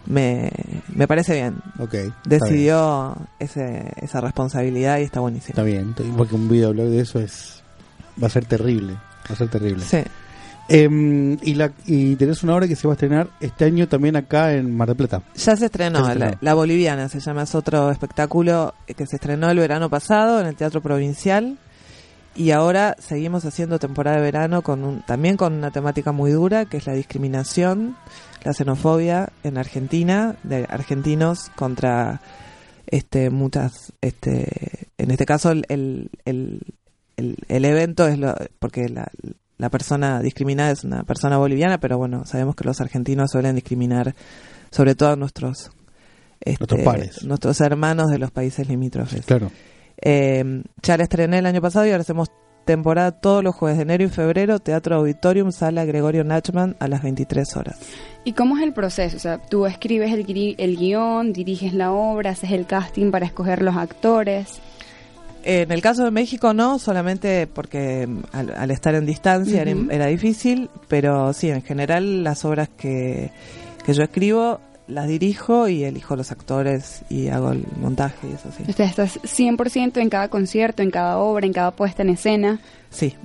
[0.06, 0.52] me,
[0.94, 6.36] me parece bien Ok, está decidió ese, esa responsabilidad y está buenísimo Está bien, porque
[6.36, 7.64] un videoblog de eso es
[8.22, 9.84] va a ser terrible, va a ser terrible.
[9.84, 9.98] Sí.
[10.68, 14.16] Em, y, la, y tenés una obra que se va a estrenar este año también
[14.16, 15.22] acá en Mar del Plata.
[15.36, 16.32] Ya se estrenó, Ya se estrenó.
[16.32, 20.48] La, La Boliviana se llama, es otro espectáculo que se estrenó el verano pasado en
[20.48, 21.58] el Teatro Provincial
[22.36, 26.66] y ahora seguimos haciendo temporada de verano con un, también con una temática muy dura
[26.66, 27.96] que es la discriminación,
[28.44, 32.22] la xenofobia en Argentina, de argentinos contra
[32.88, 36.62] este muchas, este en este caso el, el, el,
[37.18, 39.08] el- el evento es lo, porque la,
[39.58, 44.14] la persona discriminada es una persona boliviana, pero bueno, sabemos que los argentinos suelen discriminar
[44.72, 45.72] sobre todo a nuestros
[46.42, 47.24] este, Nuestros pares.
[47.24, 49.26] nuestros hermanos de los países limítrofes.
[49.26, 49.52] Claro.
[50.02, 52.30] Eh, ya la estrené el año pasado y ahora hacemos
[52.66, 57.02] temporada todos los jueves de enero y febrero, Teatro Auditorium, Sala Gregorio Nachman a las
[57.04, 57.80] 23 horas.
[58.24, 59.16] ¿Y cómo es el proceso?
[59.16, 63.62] O sea, tú escribes el, el guion, diriges la obra, haces el casting para escoger
[63.62, 64.60] los actores.
[65.46, 70.70] En el caso de México no, solamente porque al, al estar en distancia era- difícil,
[70.88, 73.32] pero sí, en general las obras que,
[73.86, 78.50] que yo escribo las dirijo y elijo los actores y hago el montaje y eso
[78.56, 78.64] sí.
[78.68, 82.60] O sea, estás 100% en cada concierto, en cada obra, en cada puesta en escena.
[82.90, 83.16] Sí.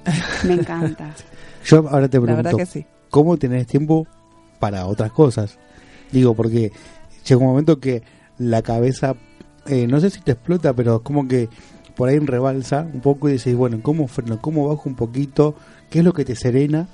[0.47, 1.14] Me encanta.
[1.64, 2.87] Yo ahora te La pregunto, verdad que sí.
[3.11, 4.07] ¿cómo tenés tiempo
[4.59, 5.59] para otras cosas?
[6.12, 6.73] Digo, porque
[7.27, 8.03] llega un momento que
[8.39, 9.14] la cabeza,
[9.66, 11.49] eh, no sé si te explota, pero como que
[12.01, 14.40] por ahí rebalsa un poco y decís, bueno, ¿cómo freno?
[14.40, 15.55] ¿Cómo bajo un poquito?
[15.90, 16.88] ¿Qué es lo que te serena?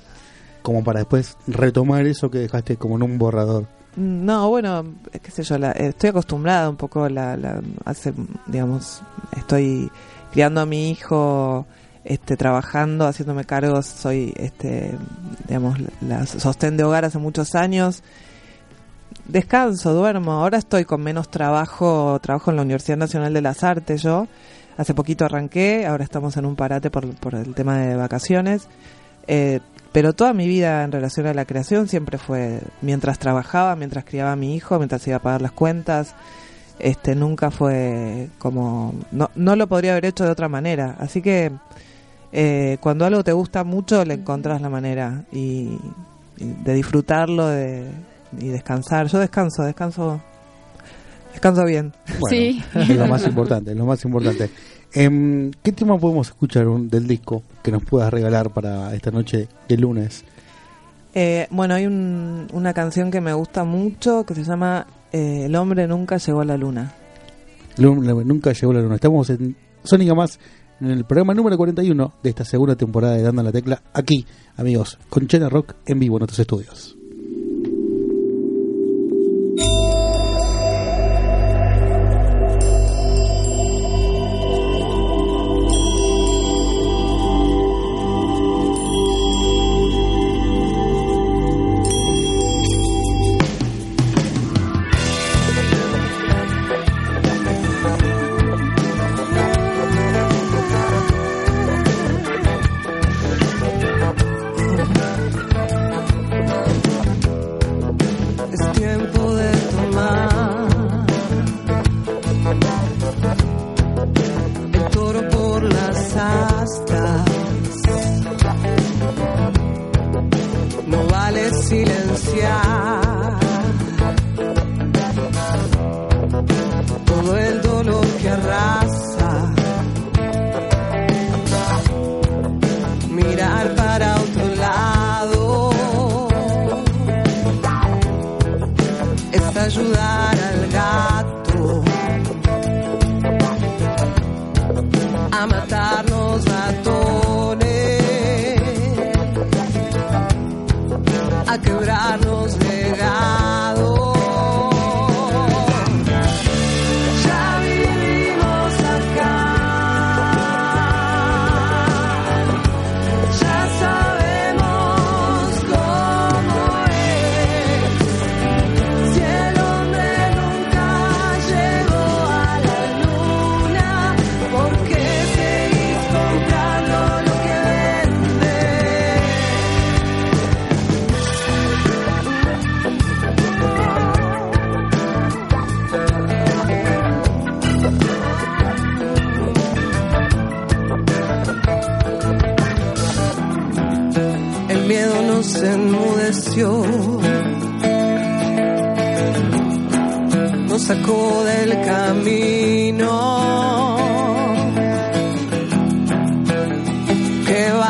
[0.62, 3.66] Como para después retomar eso que dejaste como en un borrador.
[3.94, 8.12] No, bueno, eh, qué sé yo, la- eh, estoy acostumbrada un poco la, la- hace,
[8.48, 9.00] digamos,
[9.36, 9.92] estoy
[10.32, 11.66] criando a mi hijo,
[12.02, 14.90] este, trabajando, haciéndome cargo, soy, este,
[15.46, 18.02] digamos, la sostén de hogar hace muchos años.
[19.26, 20.32] Descanso, duermo.
[20.32, 24.26] Ahora estoy con menos trabajo, trabajo en la Universidad Nacional de las Artes yo.
[24.76, 28.68] Hace poquito arranqué, ahora estamos en un parate por, el tema de vacaciones.
[29.26, 29.60] Eh,
[29.92, 34.32] pero toda mi vida en relación a la creación siempre fue mientras trabajaba, mientras criaba
[34.32, 36.14] a mi hijo, mientras iba a pagar las cuentas.
[36.78, 40.96] Este nunca fue como no, no lo podría haber hecho de otra manera.
[40.98, 41.50] Así que
[42.32, 45.78] eh, cuando algo te gusta mucho le encontrás la manera y,
[46.36, 47.86] y de disfrutarlo de,
[48.38, 49.06] y descansar.
[49.06, 50.20] Yo descanso, descanso,
[51.36, 51.92] descanso bien.
[52.20, 54.50] Bueno, Es lo más importante, es lo más importante.
[54.92, 59.48] Em, ¿Qué tema podemos escuchar un- del disco que nos puedas regalar para esta noche
[59.68, 60.24] de lunes?
[61.14, 65.54] Eh, bueno, hay un- una canción que me gusta mucho que se llama eh, El
[65.56, 66.92] hombre nunca llegó a la luna.
[67.78, 68.96] Lu- Nunca llegó la luna.
[68.96, 70.38] Estamos en Sónica Más,
[70.80, 74.26] en el programa número 41 de esta segunda temporada de Dando la Tecla, aquí,
[74.56, 76.96] amigos, con Chena Rock en vivo en nuestros estudios.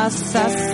[0.07, 0.66] ¿Qué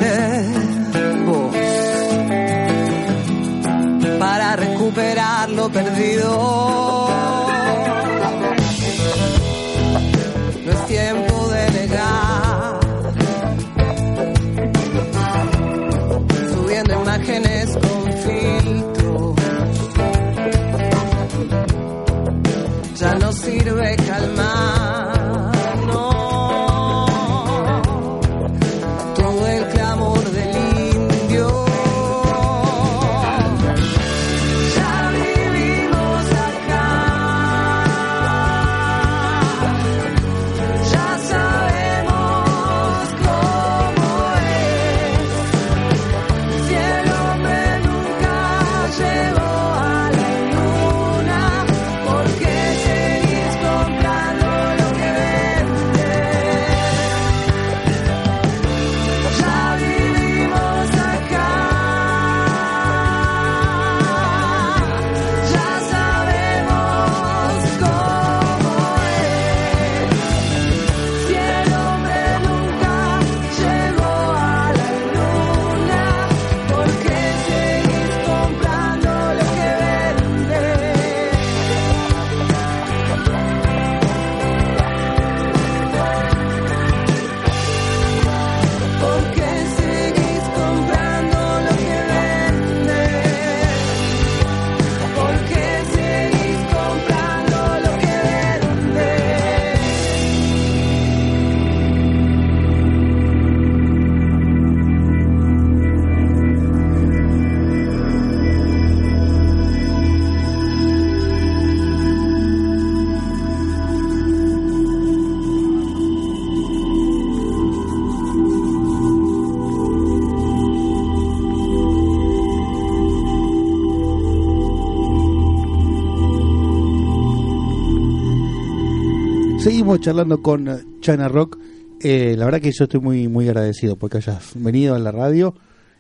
[129.84, 131.58] Seguimos charlando con eh, China Rock.
[132.02, 135.56] Eh, la verdad que yo estoy muy muy agradecido porque hayas venido a la radio.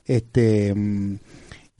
[0.05, 1.17] Este mm,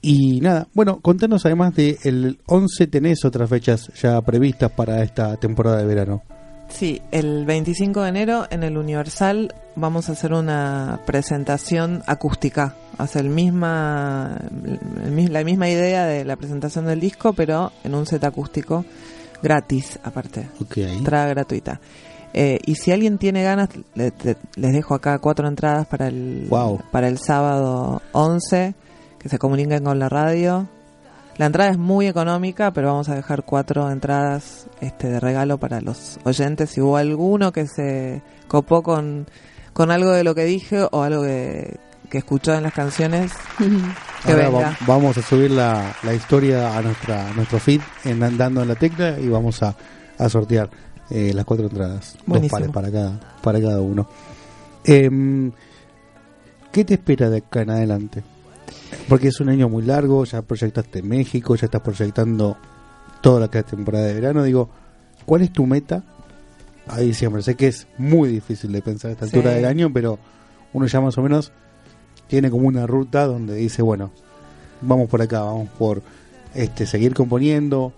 [0.02, 5.38] y nada, bueno, contanos además de el 11 tenés otras fechas ya previstas para esta
[5.38, 6.24] temporada de verano.
[6.68, 12.76] Sí, el 25 de enero en el Universal vamos a hacer una presentación acústica.
[12.98, 14.42] Hace el misma,
[15.30, 18.84] la misma idea de la presentación del disco, pero en un set acústico
[19.44, 20.50] gratis, aparte.
[20.62, 20.78] Ok.
[20.78, 21.80] Entrada gratuita.
[22.34, 26.48] Eh, y si alguien tiene ganas, le- te- les dejo acá cuatro entradas para el,
[26.50, 26.82] Wow.
[26.92, 28.74] para el sábado 11,
[29.20, 30.68] que se comuniquen con la radio.
[31.38, 35.82] La entrada es muy económica, pero vamos a dejar cuatro entradas este, de regalo para
[35.82, 36.72] los oyentes.
[36.72, 39.28] Si hubo alguno que se copó con,
[39.74, 41.78] con algo de lo que dije o algo que,
[42.14, 43.32] que escuchó en las canciones,
[44.24, 44.78] que Ahora venga.
[44.86, 48.76] vamos a subir la, la historia a nuestra a nuestro feed en Andando en la
[48.76, 49.76] Tecla y vamos a,
[50.20, 50.70] a sortear
[51.10, 52.16] eh, las cuatro entradas.
[52.28, 54.08] Dos pares para cada, para cada uno.
[54.86, 55.52] Em,
[56.72, 58.24] ¿Qué te espera de acá en adelante?
[59.10, 62.56] Porque es un año muy largo, ya proyectaste México, ya estás proyectando
[63.22, 64.44] toda la que es temporada de verano.
[64.44, 64.70] Digo,
[65.26, 66.04] ¿cuál es tu meta
[66.86, 67.42] a diciembre?
[67.42, 69.36] Sé que es muy difícil de pensar a esta Sí.
[69.36, 70.20] altura del año, pero
[70.74, 71.52] uno ya más o menos
[72.34, 74.10] tiene como una ruta donde dice, bueno,
[74.82, 76.02] vamos por acá, vamos por
[76.56, 77.94] este seguir componiendo,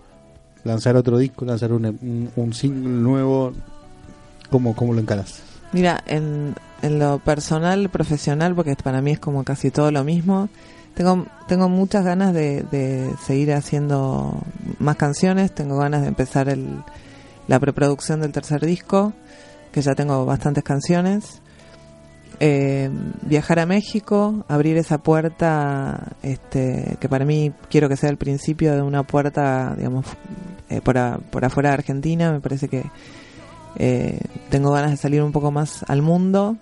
[0.62, 3.54] lanzar otro disco, lanzar un, un, single nuevo.
[4.50, 5.40] ¿Cómo, ¿Cómo lo encaras?
[5.72, 10.50] Mira, en, en lo personal, profesional, porque para mí es como casi todo lo mismo,
[10.92, 14.38] tengo, tengo muchas ganas de, de seguir haciendo
[14.78, 16.82] más canciones, tengo ganas de empezar el,
[17.48, 19.14] la preproducción del tercer disco,
[19.72, 21.40] que ya tengo bastantes canciones.
[22.38, 22.90] Eh,
[23.22, 28.74] viajar a México, abrir esa puerta, este, que para mí quiero que sea el principio
[28.74, 30.04] de una puerta, digamos,
[30.68, 32.84] eh, por, a- por afuera de Argentina, me parece que
[33.78, 34.20] eh,
[34.50, 36.56] tengo ganas de salir un poco más al mundo.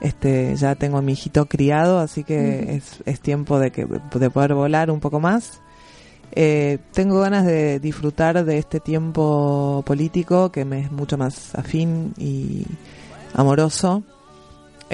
[0.00, 4.30] Este, ya tengo a mi hijito criado, así que es, es tiempo de que de
[4.30, 5.60] poder volar un poco más.
[6.32, 12.14] Eh, tengo ganas de disfrutar de este tiempo político que me es mucho más afín
[12.18, 12.66] y
[13.32, 14.02] amoroso.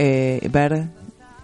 [0.01, 0.88] Eh, ver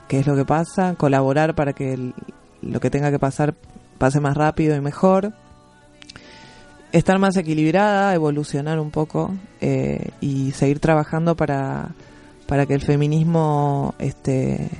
[0.06, 2.14] qué es lo que pasa, colaborar para que el-
[2.62, 3.54] lo que tenga que pasar
[3.98, 5.32] pase más rápido y mejor.
[6.92, 11.88] Estar más equilibrada, evolucionar un poco eh, y seguir trabajando para,
[12.46, 14.70] para que el feminismo este,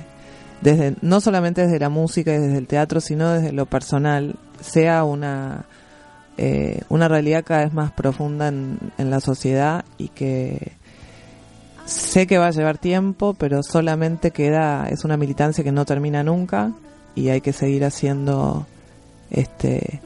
[0.61, 5.03] desde no solamente desde la música y desde el teatro, sino desde lo personal, sea
[5.03, 5.65] una,
[6.37, 10.71] eh, una realidad cada vez más profunda en, en la sociedad y que
[11.85, 16.23] sé que va a llevar tiempo, pero solamente queda, es una militancia que no termina
[16.23, 16.73] nunca
[17.15, 18.65] y hay que seguir haciendo
[19.31, 20.01] este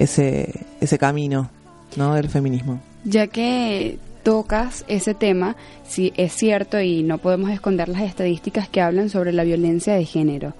[0.00, 1.50] ese, ese camino
[1.96, 2.14] ¿no?
[2.14, 2.80] del feminismo.
[3.04, 5.56] Ya que tocas ese tema,
[5.86, 10.04] sí es cierto y no podemos esconder las estadísticas que hablan sobre la violencia de
[10.04, 10.54] género.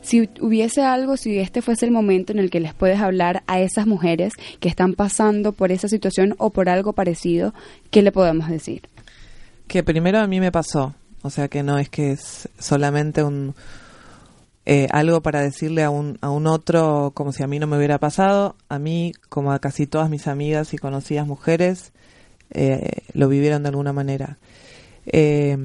[0.00, 3.60] Si hubiese algo, si este fuese el momento en el que les puedes hablar a
[3.60, 7.52] esas mujeres que están pasando por esa situación o por algo parecido,
[7.90, 8.82] ¿qué le podemos decir?
[9.66, 13.54] Que primero a mí me pasó, o sea que no es que es solamente un
[14.64, 17.76] eh, algo para decirle a un, a un otro como si a mí no me
[17.76, 21.92] hubiera pasado, a mí como a casi todas mis amigas y conocidas mujeres
[22.50, 24.38] eh, lo vivieron de alguna manera.
[25.06, 25.56] Eh,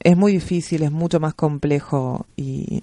[0.00, 2.82] es muy difícil, es mucho más complejo y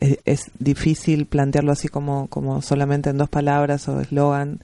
[0.00, 4.60] es, es difícil plantearlo así como, como solamente en dos palabras o eslogan.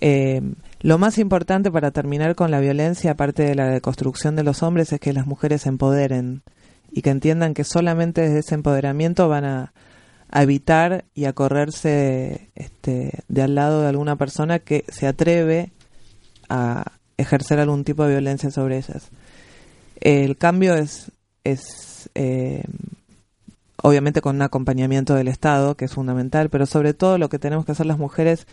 [0.00, 0.42] Eh,
[0.82, 4.92] lo más importante para terminar con la violencia, aparte de la deconstrucción de los hombres,
[4.92, 6.42] es que las mujeres se empoderen
[6.90, 9.72] y que entiendan que solamente desde ese empoderamiento van a,
[10.34, 15.72] evitar y a correrse este, de al lado de alguna persona que se atreve
[16.48, 19.10] a ejercer algún tipo de violencia sobre ellas.
[20.00, 21.12] El cambio es,
[21.44, 22.64] es eh,
[23.82, 27.66] obviamente con un acompañamiento del Estado, que es fundamental, pero sobre todo lo que tenemos
[27.66, 28.46] que hacer las mujeres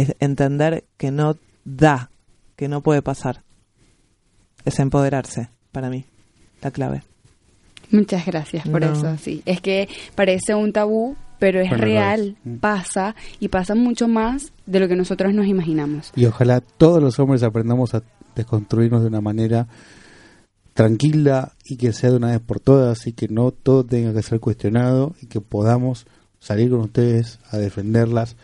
[0.00, 2.10] es entender que no da,
[2.56, 3.42] que no puede pasar.
[4.64, 6.04] Es empoderarse, para mí,
[6.62, 7.02] la clave.
[7.90, 8.92] Muchas gracias por No.
[8.92, 9.42] eso, sí.
[9.46, 12.46] Es que parece un tabú, pero es Bueno, real, es.
[12.52, 12.56] Mm.
[12.58, 16.12] pasa y pasa mucho más de lo que nosotros nos imaginamos.
[16.14, 18.02] Y ojalá todos los hombres aprendamos a
[18.36, 19.68] desconstruirnos de una manera
[20.74, 24.22] tranquila y que sea de una vez por todas y que no todo tenga que
[24.22, 26.06] ser cuestionado y que podamos
[26.38, 28.36] salir con ustedes a defenderlas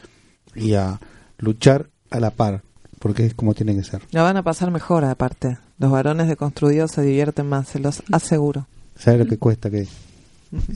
[0.56, 1.00] y a
[1.44, 2.62] luchar a la par,
[2.98, 4.02] porque es como tiene que ser.
[4.10, 5.58] La van a pasar mejor, aparte.
[5.78, 8.66] Los varones deconstruidos se divierten más, se los aseguro.
[8.96, 9.86] ¿Sabes lo que cuesta que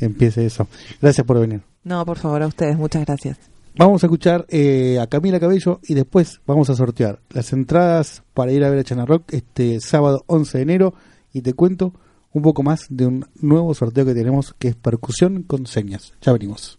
[0.00, 0.68] empiece eso?
[1.00, 1.62] Gracias por venir.
[1.84, 3.38] No, por favor, a ustedes, muchas gracias.
[3.76, 8.50] Vamos a escuchar eh, a Camila Cabello y después vamos a sortear las entradas para
[8.50, 10.94] ir a ver a Chana Rock este sábado 11 de enero
[11.32, 11.94] y te cuento
[12.32, 16.12] un poco más de un nuevo sorteo que tenemos que es percusión con señas.
[16.22, 16.76] Ya venimos.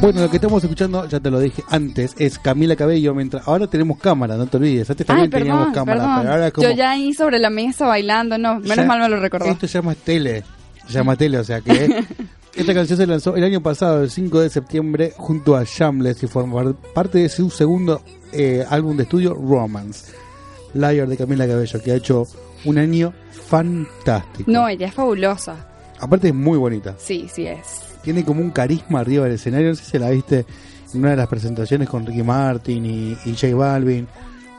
[0.00, 3.14] Bueno, lo que estamos escuchando, ya te lo dije antes, es Camila Cabello.
[3.14, 4.88] Mientras ahora tenemos cámara, no te olvides.
[4.88, 6.18] Antes Ay, también teníamos perdón, cámara, perdón.
[6.20, 6.68] pero ahora es como.
[6.68, 9.44] Yo ya ahí sobre la mesa bailando, no, menos Ya- mal me lo recordó.
[9.46, 10.42] Esto se llama tele.
[10.86, 12.04] Se llama tele, o sea que.
[12.56, 16.26] Esta canción se lanzó el año pasado, el 5 de septiembre, junto a Shambles y
[16.26, 20.12] forma parte de su segundo eh, álbum de estudio, Romance.
[20.74, 22.24] Liar de Camila Cabello, que ha hecho
[22.64, 23.12] un año
[23.48, 24.50] fantástico.
[24.50, 25.56] No, ella es fabulosa.
[26.00, 26.94] Aparte es muy bonita.
[26.98, 27.89] Sí, sí es.
[28.02, 29.68] Tiene como un carisma arriba del escenario.
[29.70, 30.44] No sé si la viste
[30.92, 34.06] en una de las presentaciones con Ricky Martin y, y J Balvin.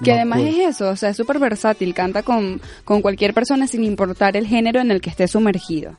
[0.04, 3.68] Que no además es eso, o sea, es súper versátil, canta con, con cualquier persona
[3.68, 5.92] sin importar el género en el que esté sumergido.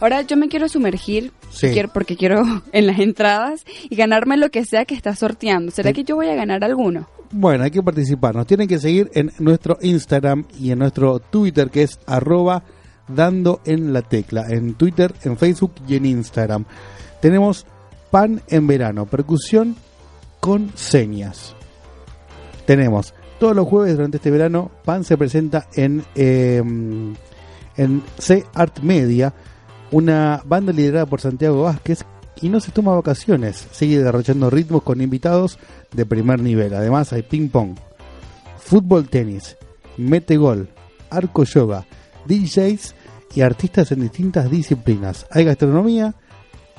[0.00, 1.68] Ahora yo me quiero sumergir Sí.
[1.68, 2.42] quiero- porque quiero
[2.72, 5.72] en las entradas y ganarme lo que sea que está sorteando.
[5.72, 7.06] ¿Será que yo voy a ganar alguno?
[7.32, 8.34] Bueno, hay que participar.
[8.34, 12.62] Nos tienen que seguir en nuestro Instagram y en nuestro Twitter, que es arroba
[13.14, 14.46] dando en la tecla.
[14.48, 16.64] En Twitter, en Facebook y en Instagram.
[17.20, 17.66] Tenemos
[18.10, 19.76] pan en verano, percusión
[20.40, 21.54] con señas.
[22.66, 26.62] Tenemos todos los jueves durante este verano, pan se presenta en, eh,
[27.76, 29.32] en C Art Media,
[29.90, 32.04] una banda liderada por Santiago Vázquez
[32.42, 35.58] y no se toma vacaciones, sigue derrochando ritmos con invitados
[35.92, 36.74] de primer nivel.
[36.74, 37.76] Además hay ping pong,
[38.58, 39.56] fútbol tenis,
[39.96, 40.68] mete gol,
[41.08, 41.86] arco yoga,
[42.26, 42.94] DJs
[43.34, 45.26] y artistas en distintas disciplinas.
[45.30, 46.14] Hay gastronomía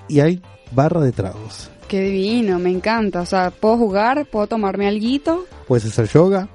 [0.07, 0.41] y hay
[0.71, 1.69] barra de tragos.
[1.87, 3.21] Qué divino, me encanta.
[3.21, 5.45] O sea, puedo jugar, puedo tomarme alguito.
[5.67, 6.49] Puedes hacer yoga.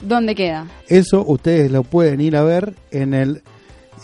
[0.00, 0.66] ¿Dónde queda?
[0.86, 3.42] Eso ustedes lo pueden ir a ver en el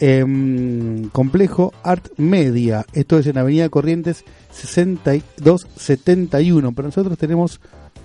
[0.01, 2.85] em, complejo Art Media.
[2.93, 6.72] Esto es en Avenida Corrientes 6271.
[6.74, 7.61] Pero nosotros tenemos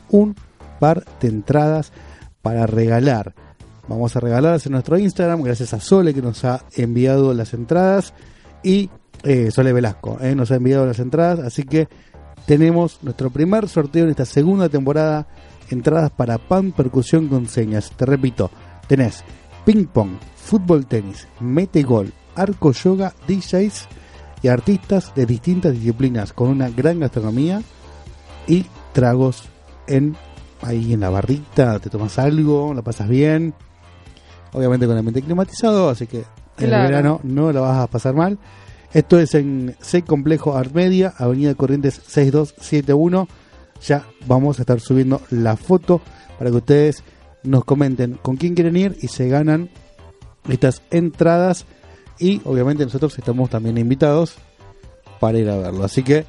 [0.09, 0.35] un
[0.79, 1.91] par de entradas
[2.43, 3.33] para regalar.
[3.89, 8.13] Vamos a regalarlas en nuestro Instagram, gracias a Sole que nos ha enviado las entradas
[8.61, 8.91] y
[9.23, 11.39] eh, Sole Velasco eh, nos ha enviado las entradas.
[11.39, 11.87] Así que
[12.45, 15.27] tenemos nuestro primer sorteo en esta segunda temporada.
[15.71, 17.91] Entradas para pan, percusión con señas.
[17.97, 18.51] Te repito,
[18.87, 19.23] tenés
[19.65, 23.87] ping pong, fútbol tenis, mete gol, arco yoga, DJs
[24.43, 27.63] y artistas de distintas disciplinas con una gran gastronomía
[28.45, 29.45] y tragos
[29.87, 30.15] en
[30.61, 33.55] ahí en la barrita, te tomas algo, la pasas bien.
[34.53, 36.23] Obviamente con el ambiente climatizado, así que
[36.57, 38.37] en el verano no la vas a pasar mal.
[38.93, 43.27] Esto es en C Complejo Art Media, Avenida Corrientes 6271.
[43.85, 46.01] Ya vamos a estar subiendo la foto
[46.37, 47.03] para que ustedes
[47.43, 49.69] nos comenten con quién quieren ir y se ganan
[50.49, 51.65] estas entradas.
[52.17, 54.35] Y obviamente nosotros estamos también invitados
[55.19, 55.83] para ir a verlo.
[55.83, 56.25] Así que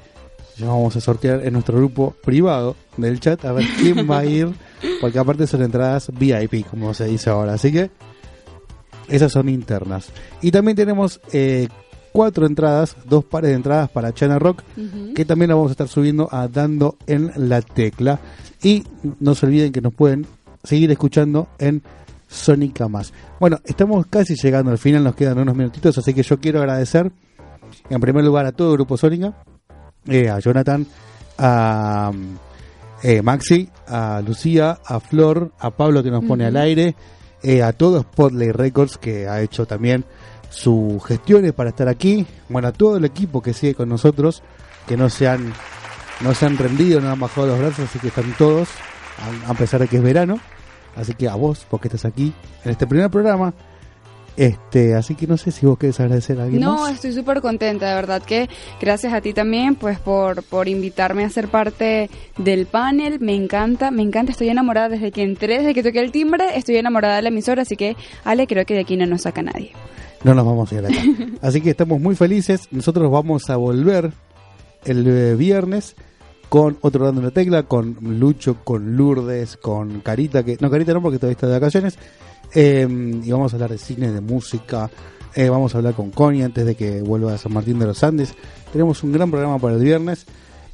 [0.57, 4.25] ya vamos a sortear en nuestro grupo privado del chat a ver quién va a
[4.27, 4.49] ir.
[5.01, 7.55] Porque aparte son entradas VIP, como se dice ahora.
[7.55, 7.91] Así que
[9.11, 10.11] esas son internas.
[10.41, 11.69] Y también tenemos eh,
[12.13, 14.63] cuatro entradas, dos pares de entradas para Chana Rock,
[15.15, 18.21] que también la vamos a estar subiendo a Dando en la Tecla.
[18.63, 18.85] Y
[19.21, 20.27] no se olviden que nos pueden
[20.63, 21.83] seguir escuchando en
[22.29, 23.13] Sónica Más.
[23.39, 27.11] Bueno, estamos casi llegando al final, nos quedan unos minutitos, así que yo quiero agradecer
[27.89, 29.35] en primer lugar a todo el grupo Sónica,
[30.07, 30.87] eh, a Jonathan,
[31.39, 32.13] a
[33.03, 36.95] eh, Maxi, a Lucía, a Flor, a Pablo que nos pone al aire,
[37.43, 40.05] eh, a todo Spotlight Records que ha hecho también
[40.51, 44.43] sus gestiones para estar aquí, bueno, a todo el equipo que sigue con nosotros,
[44.87, 45.53] que no se han,
[46.21, 48.69] no se han rendido, no han bajado los brazos, así que están todos,
[49.47, 50.41] a, a pesar de que es verano,
[50.97, 52.35] así que a vos, porque estás aquí
[52.65, 53.55] en este primer programa,
[54.37, 56.95] este, así que no sé si vos querés agradecer a alguien No, más.
[56.95, 58.49] estoy súper contenta, de verdad que
[58.81, 62.09] gracias a ti también, pues por, por invitarme a ser parte
[62.39, 66.13] del panel, me encanta, me encanta, estoy enamorada desde que entré, desde que toqué el
[66.13, 69.23] timbre, estoy enamorada de la emisora, así que Ale, creo que de aquí no nos
[69.23, 69.73] saca nadie.
[70.25, 70.95] No nos vamos a ir acá.
[71.41, 72.69] Así que estamos muy felices.
[72.71, 74.13] Nosotros vamos a volver
[74.85, 75.97] el eh, viernes
[76.51, 81.01] con otro dando una tecla, con Lucho, con Lourdes, con Carita, que no Carita no
[81.01, 81.99] porque todavía está de vacaciones.
[82.55, 82.87] Eh,
[83.25, 84.91] y vamos a hablar de cine, de música.
[85.35, 88.03] eh, vamos a hablar con Connie antes de que vuelva a San Martín de los
[88.03, 88.35] Andes.
[88.73, 90.27] Tenemos un gran programa para el viernes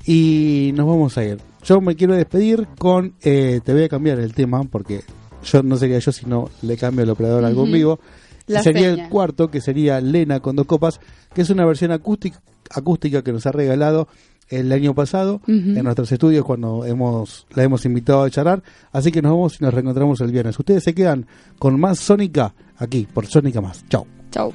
[0.06, 1.38] y nos vamos a ir.
[1.64, 5.02] Yo me quiero despedir con, eh, te voy a cambiar el tema porque
[5.44, 7.72] yo no sería yo si no le cambio el operador algo Ujú.
[7.72, 8.00] vivo.
[8.46, 11.00] La sería el cuarto, que sería Lena con dos copas,
[11.34, 14.06] que es una versión acústica, acústica que nos ha regalado
[14.48, 18.62] el año pasado en nuestros estudios cuando hemos la hemos invitado a charlar.
[18.92, 20.58] Así que nos vamos y nos reencontramos el viernes.
[20.58, 21.26] Ustedes se quedan
[21.58, 23.84] con más Sónica aquí por Sónica Más.
[23.88, 24.06] Chao.
[24.30, 24.52] Chao.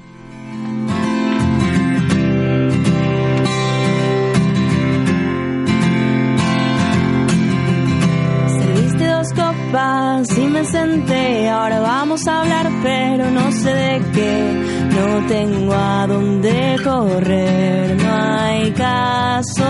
[10.11, 11.49] Copas y me senté.
[11.49, 14.89] Ahora vamos a hablar, pero no sé de qué.
[14.95, 19.65] No tengo a dónde correr, no hay caso.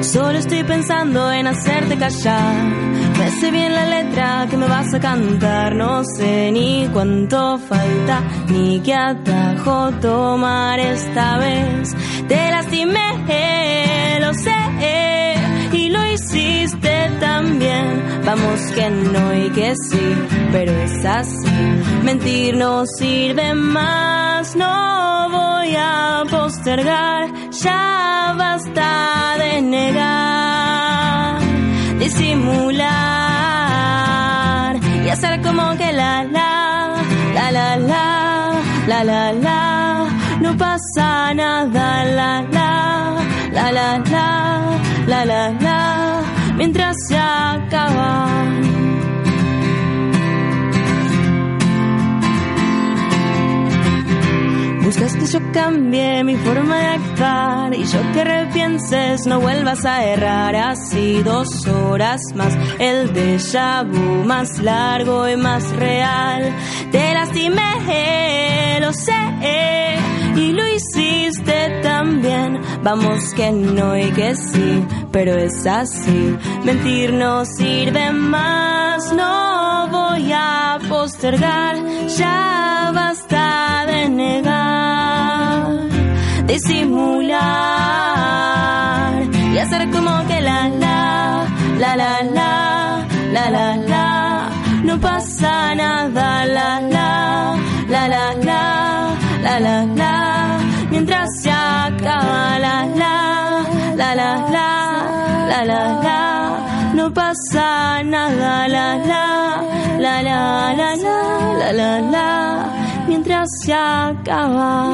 [0.00, 2.90] Solo estoy pensando en hacerte callar.
[3.18, 5.74] Me bien la letra que me vas a cantar.
[5.74, 11.94] No sé ni cuánto falta, ni qué atajo tomar esta vez.
[12.28, 13.24] Te lastimé,
[18.60, 20.14] Vamos que no y que sí,
[20.52, 21.48] pero es así.
[22.02, 31.40] Mentir no sirve más, no voy a postergar, ya basta de negar,
[31.98, 32.90] disimular
[35.10, 36.94] hacer como que la la,
[37.34, 38.52] la la la,
[38.86, 40.06] la la la,
[40.40, 43.16] no pasa nada, la la,
[43.52, 46.09] la la la, la la la,
[46.60, 48.28] mientras se acaba.
[54.82, 60.04] Buscas que yo cambie mi forma de actuar y yo que repienses no vuelvas a
[60.04, 60.54] errar.
[60.54, 66.54] Así dos horas más el déjà vu más largo y más real.
[66.92, 67.70] Te lastimé
[68.80, 72.60] lo sé y lo hiciste también.
[72.82, 76.36] Vamos que no y que sí, pero es así.
[76.64, 81.76] Mentir no sirve más, no voy a postergar,
[82.16, 85.88] ya basta de negar,
[86.46, 87.40] disimular
[89.52, 91.46] y hacer como que la la,
[91.78, 94.50] la la la, la la la,
[94.84, 97.56] no pasa nada, la la,
[97.88, 99.84] la la la, la la.
[99.86, 99.99] la.
[105.64, 109.62] la la la, no pasa nada, la la,
[109.98, 111.20] la la la la,
[111.58, 112.66] la la la,
[113.06, 114.86] mientras se acaba,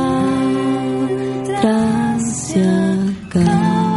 [1.61, 3.96] tras se acaba.